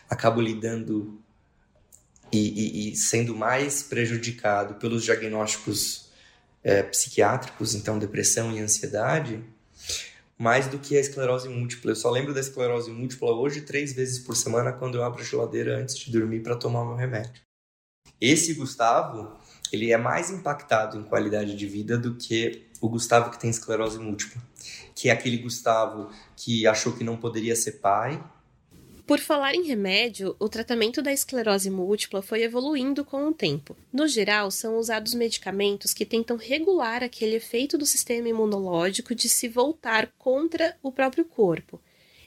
acabo 0.08 0.40
lidando 0.40 1.20
e, 2.32 2.38
e, 2.38 2.92
e 2.92 2.96
sendo 2.96 3.34
mais 3.34 3.82
prejudicado 3.82 4.74
pelos 4.74 5.04
diagnósticos 5.04 6.10
é, 6.62 6.82
psiquiátricos, 6.82 7.74
então 7.74 7.98
depressão 7.98 8.52
e 8.52 8.58
ansiedade, 8.58 9.44
mais 10.40 10.68
do 10.68 10.78
que 10.78 10.96
a 10.96 11.00
esclerose 11.00 11.50
múltipla. 11.50 11.90
Eu 11.90 11.96
só 11.96 12.08
lembro 12.08 12.32
da 12.32 12.40
esclerose 12.40 12.90
múltipla 12.90 13.30
hoje 13.30 13.60
três 13.60 13.92
vezes 13.92 14.18
por 14.18 14.34
semana 14.34 14.72
quando 14.72 14.94
eu 14.94 15.04
abro 15.04 15.20
a 15.20 15.24
geladeira 15.24 15.76
antes 15.76 15.98
de 15.98 16.10
dormir 16.10 16.40
para 16.40 16.56
tomar 16.56 16.82
meu 16.82 16.96
remédio. 16.96 17.42
Esse 18.18 18.54
Gustavo, 18.54 19.36
ele 19.70 19.92
é 19.92 19.98
mais 19.98 20.30
impactado 20.30 20.96
em 20.96 21.02
qualidade 21.02 21.54
de 21.54 21.66
vida 21.66 21.98
do 21.98 22.14
que 22.14 22.66
o 22.80 22.88
Gustavo 22.88 23.30
que 23.30 23.38
tem 23.38 23.50
esclerose 23.50 23.98
múltipla, 23.98 24.40
que 24.94 25.10
é 25.10 25.12
aquele 25.12 25.36
Gustavo 25.36 26.10
que 26.34 26.66
achou 26.66 26.94
que 26.94 27.04
não 27.04 27.18
poderia 27.18 27.54
ser 27.54 27.72
pai, 27.72 28.18
Por 29.10 29.18
falar 29.18 29.56
em 29.56 29.66
remédio, 29.66 30.36
o 30.38 30.48
tratamento 30.48 31.02
da 31.02 31.12
esclerose 31.12 31.68
múltipla 31.68 32.22
foi 32.22 32.44
evoluindo 32.44 33.04
com 33.04 33.26
o 33.26 33.34
tempo. 33.34 33.76
No 33.92 34.06
geral, 34.06 34.52
são 34.52 34.78
usados 34.78 35.14
medicamentos 35.14 35.92
que 35.92 36.06
tentam 36.06 36.36
regular 36.36 37.02
aquele 37.02 37.34
efeito 37.34 37.76
do 37.76 37.84
sistema 37.84 38.28
imunológico 38.28 39.12
de 39.12 39.28
se 39.28 39.48
voltar 39.48 40.12
contra 40.16 40.76
o 40.80 40.92
próprio 40.92 41.24
corpo. 41.24 41.80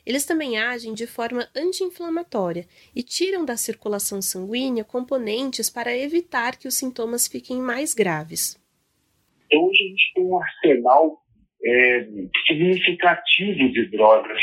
Eles 0.05 0.25
também 0.25 0.57
agem 0.57 0.93
de 0.93 1.07
forma 1.07 1.47
anti-inflamatória 1.55 2.67
e 2.93 3.01
tiram 3.01 3.45
da 3.45 3.55
circulação 3.55 4.21
sanguínea 4.21 4.83
componentes 4.83 5.69
para 5.69 5.97
evitar 5.97 6.57
que 6.57 6.67
os 6.67 6.75
sintomas 6.75 7.29
fiquem 7.29 7.61
mais 7.61 7.93
graves. 7.93 8.61
Então, 9.45 9.63
hoje 9.69 9.85
a 9.85 9.87
gente 9.87 10.13
tem 10.15 10.23
um 10.25 10.37
arsenal 10.37 11.23
é, 11.63 12.07
significativo 12.45 13.71
de 13.71 13.89
drogas 13.89 14.41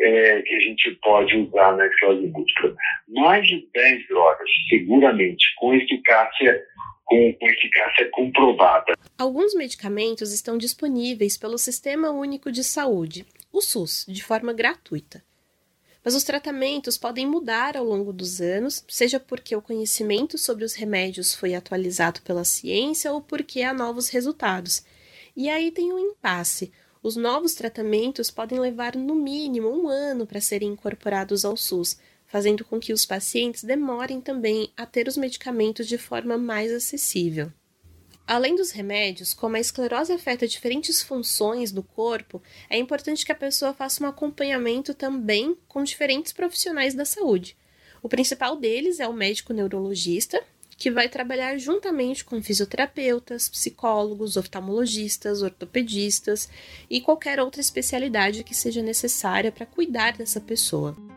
é, 0.00 0.42
que 0.42 0.54
a 0.54 0.60
gente 0.60 0.98
pode 1.02 1.36
usar 1.36 1.76
na 1.76 1.86
esclerose 1.86 2.26
múltipla. 2.28 2.74
Mais 3.08 3.46
de 3.46 3.68
10 3.72 4.08
drogas, 4.08 4.48
seguramente, 4.68 5.44
com 5.56 5.74
eficácia, 5.74 6.62
com, 7.04 7.32
com 7.34 7.46
eficácia 7.46 8.08
comprovada. 8.10 8.94
Alguns 9.18 9.54
medicamentos 9.54 10.32
estão 10.32 10.58
disponíveis 10.58 11.36
pelo 11.36 11.58
Sistema 11.58 12.10
Único 12.10 12.52
de 12.52 12.62
Saúde, 12.62 13.24
o 13.52 13.60
SUS, 13.60 14.04
de 14.08 14.22
forma 14.22 14.52
gratuita. 14.52 15.22
Mas 16.04 16.14
os 16.14 16.22
tratamentos 16.22 16.96
podem 16.96 17.26
mudar 17.26 17.76
ao 17.76 17.84
longo 17.84 18.12
dos 18.12 18.40
anos, 18.40 18.84
seja 18.86 19.18
porque 19.18 19.56
o 19.56 19.60
conhecimento 19.60 20.38
sobre 20.38 20.64
os 20.64 20.74
remédios 20.74 21.34
foi 21.34 21.52
atualizado 21.52 22.22
pela 22.22 22.44
ciência 22.44 23.12
ou 23.12 23.20
porque 23.20 23.62
há 23.62 23.74
novos 23.74 24.08
resultados. 24.08 24.86
E 25.36 25.48
aí 25.48 25.72
tem 25.72 25.92
um 25.92 25.98
impasse. 25.98 26.72
Os 27.06 27.14
novos 27.14 27.54
tratamentos 27.54 28.32
podem 28.32 28.58
levar 28.58 28.96
no 28.96 29.14
mínimo 29.14 29.68
um 29.68 29.86
ano 29.86 30.26
para 30.26 30.40
serem 30.40 30.70
incorporados 30.70 31.44
ao 31.44 31.56
SUS, 31.56 31.96
fazendo 32.26 32.64
com 32.64 32.80
que 32.80 32.92
os 32.92 33.06
pacientes 33.06 33.62
demorem 33.62 34.20
também 34.20 34.72
a 34.76 34.84
ter 34.84 35.06
os 35.06 35.16
medicamentos 35.16 35.86
de 35.86 35.96
forma 35.98 36.36
mais 36.36 36.72
acessível. 36.72 37.52
Além 38.26 38.56
dos 38.56 38.72
remédios, 38.72 39.32
como 39.32 39.54
a 39.54 39.60
esclerose 39.60 40.12
afeta 40.12 40.48
diferentes 40.48 41.00
funções 41.00 41.70
do 41.70 41.80
corpo, 41.80 42.42
é 42.68 42.76
importante 42.76 43.24
que 43.24 43.30
a 43.30 43.36
pessoa 43.36 43.72
faça 43.72 44.02
um 44.02 44.08
acompanhamento 44.08 44.92
também 44.92 45.56
com 45.68 45.84
diferentes 45.84 46.32
profissionais 46.32 46.92
da 46.92 47.04
saúde. 47.04 47.56
O 48.02 48.08
principal 48.08 48.56
deles 48.56 48.98
é 48.98 49.06
o 49.06 49.12
médico 49.12 49.52
neurologista, 49.52 50.42
que 50.76 50.90
vai 50.90 51.08
trabalhar 51.08 51.56
juntamente 51.58 52.24
com 52.24 52.42
fisioterapeutas, 52.42 53.48
psicólogos, 53.48 54.36
oftalmologistas, 54.36 55.42
ortopedistas 55.42 56.48
e 56.90 57.00
qualquer 57.00 57.40
outra 57.40 57.60
especialidade 57.60 58.44
que 58.44 58.54
seja 58.54 58.82
necessária 58.82 59.50
para 59.50 59.64
cuidar 59.64 60.16
dessa 60.16 60.40
pessoa. 60.40 61.15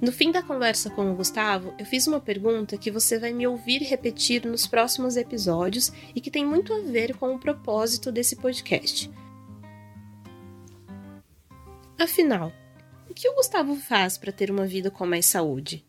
No 0.00 0.12
fim 0.12 0.30
da 0.30 0.40
conversa 0.40 0.88
com 0.90 1.10
o 1.10 1.14
Gustavo, 1.16 1.74
eu 1.76 1.84
fiz 1.84 2.06
uma 2.06 2.20
pergunta 2.20 2.78
que 2.78 2.88
você 2.88 3.18
vai 3.18 3.32
me 3.32 3.48
ouvir 3.48 3.78
repetir 3.78 4.46
nos 4.46 4.64
próximos 4.64 5.16
episódios 5.16 5.90
e 6.14 6.20
que 6.20 6.30
tem 6.30 6.46
muito 6.46 6.72
a 6.72 6.80
ver 6.82 7.16
com 7.16 7.34
o 7.34 7.38
propósito 7.38 8.12
desse 8.12 8.36
podcast. 8.36 9.10
Afinal, 11.98 12.52
o 13.10 13.14
que 13.14 13.28
o 13.28 13.34
Gustavo 13.34 13.74
faz 13.74 14.16
para 14.16 14.30
ter 14.30 14.52
uma 14.52 14.68
vida 14.68 14.88
com 14.88 15.04
mais 15.04 15.26
saúde? 15.26 15.84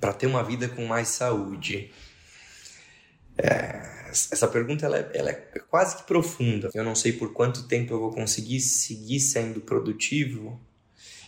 Para 0.00 0.12
ter 0.12 0.26
uma 0.26 0.42
vida 0.42 0.68
com 0.68 0.84
mais 0.84 1.06
saúde. 1.06 1.92
É, 3.38 4.10
essa 4.10 4.48
pergunta 4.48 4.84
ela 4.84 4.98
é, 4.98 5.10
ela 5.14 5.30
é 5.30 5.34
quase 5.70 5.98
que 5.98 6.02
profunda. 6.02 6.70
Eu 6.74 6.82
não 6.82 6.96
sei 6.96 7.12
por 7.12 7.32
quanto 7.32 7.68
tempo 7.68 7.94
eu 7.94 8.00
vou 8.00 8.10
conseguir 8.10 8.58
seguir 8.58 9.20
sendo 9.20 9.60
produtivo 9.60 10.60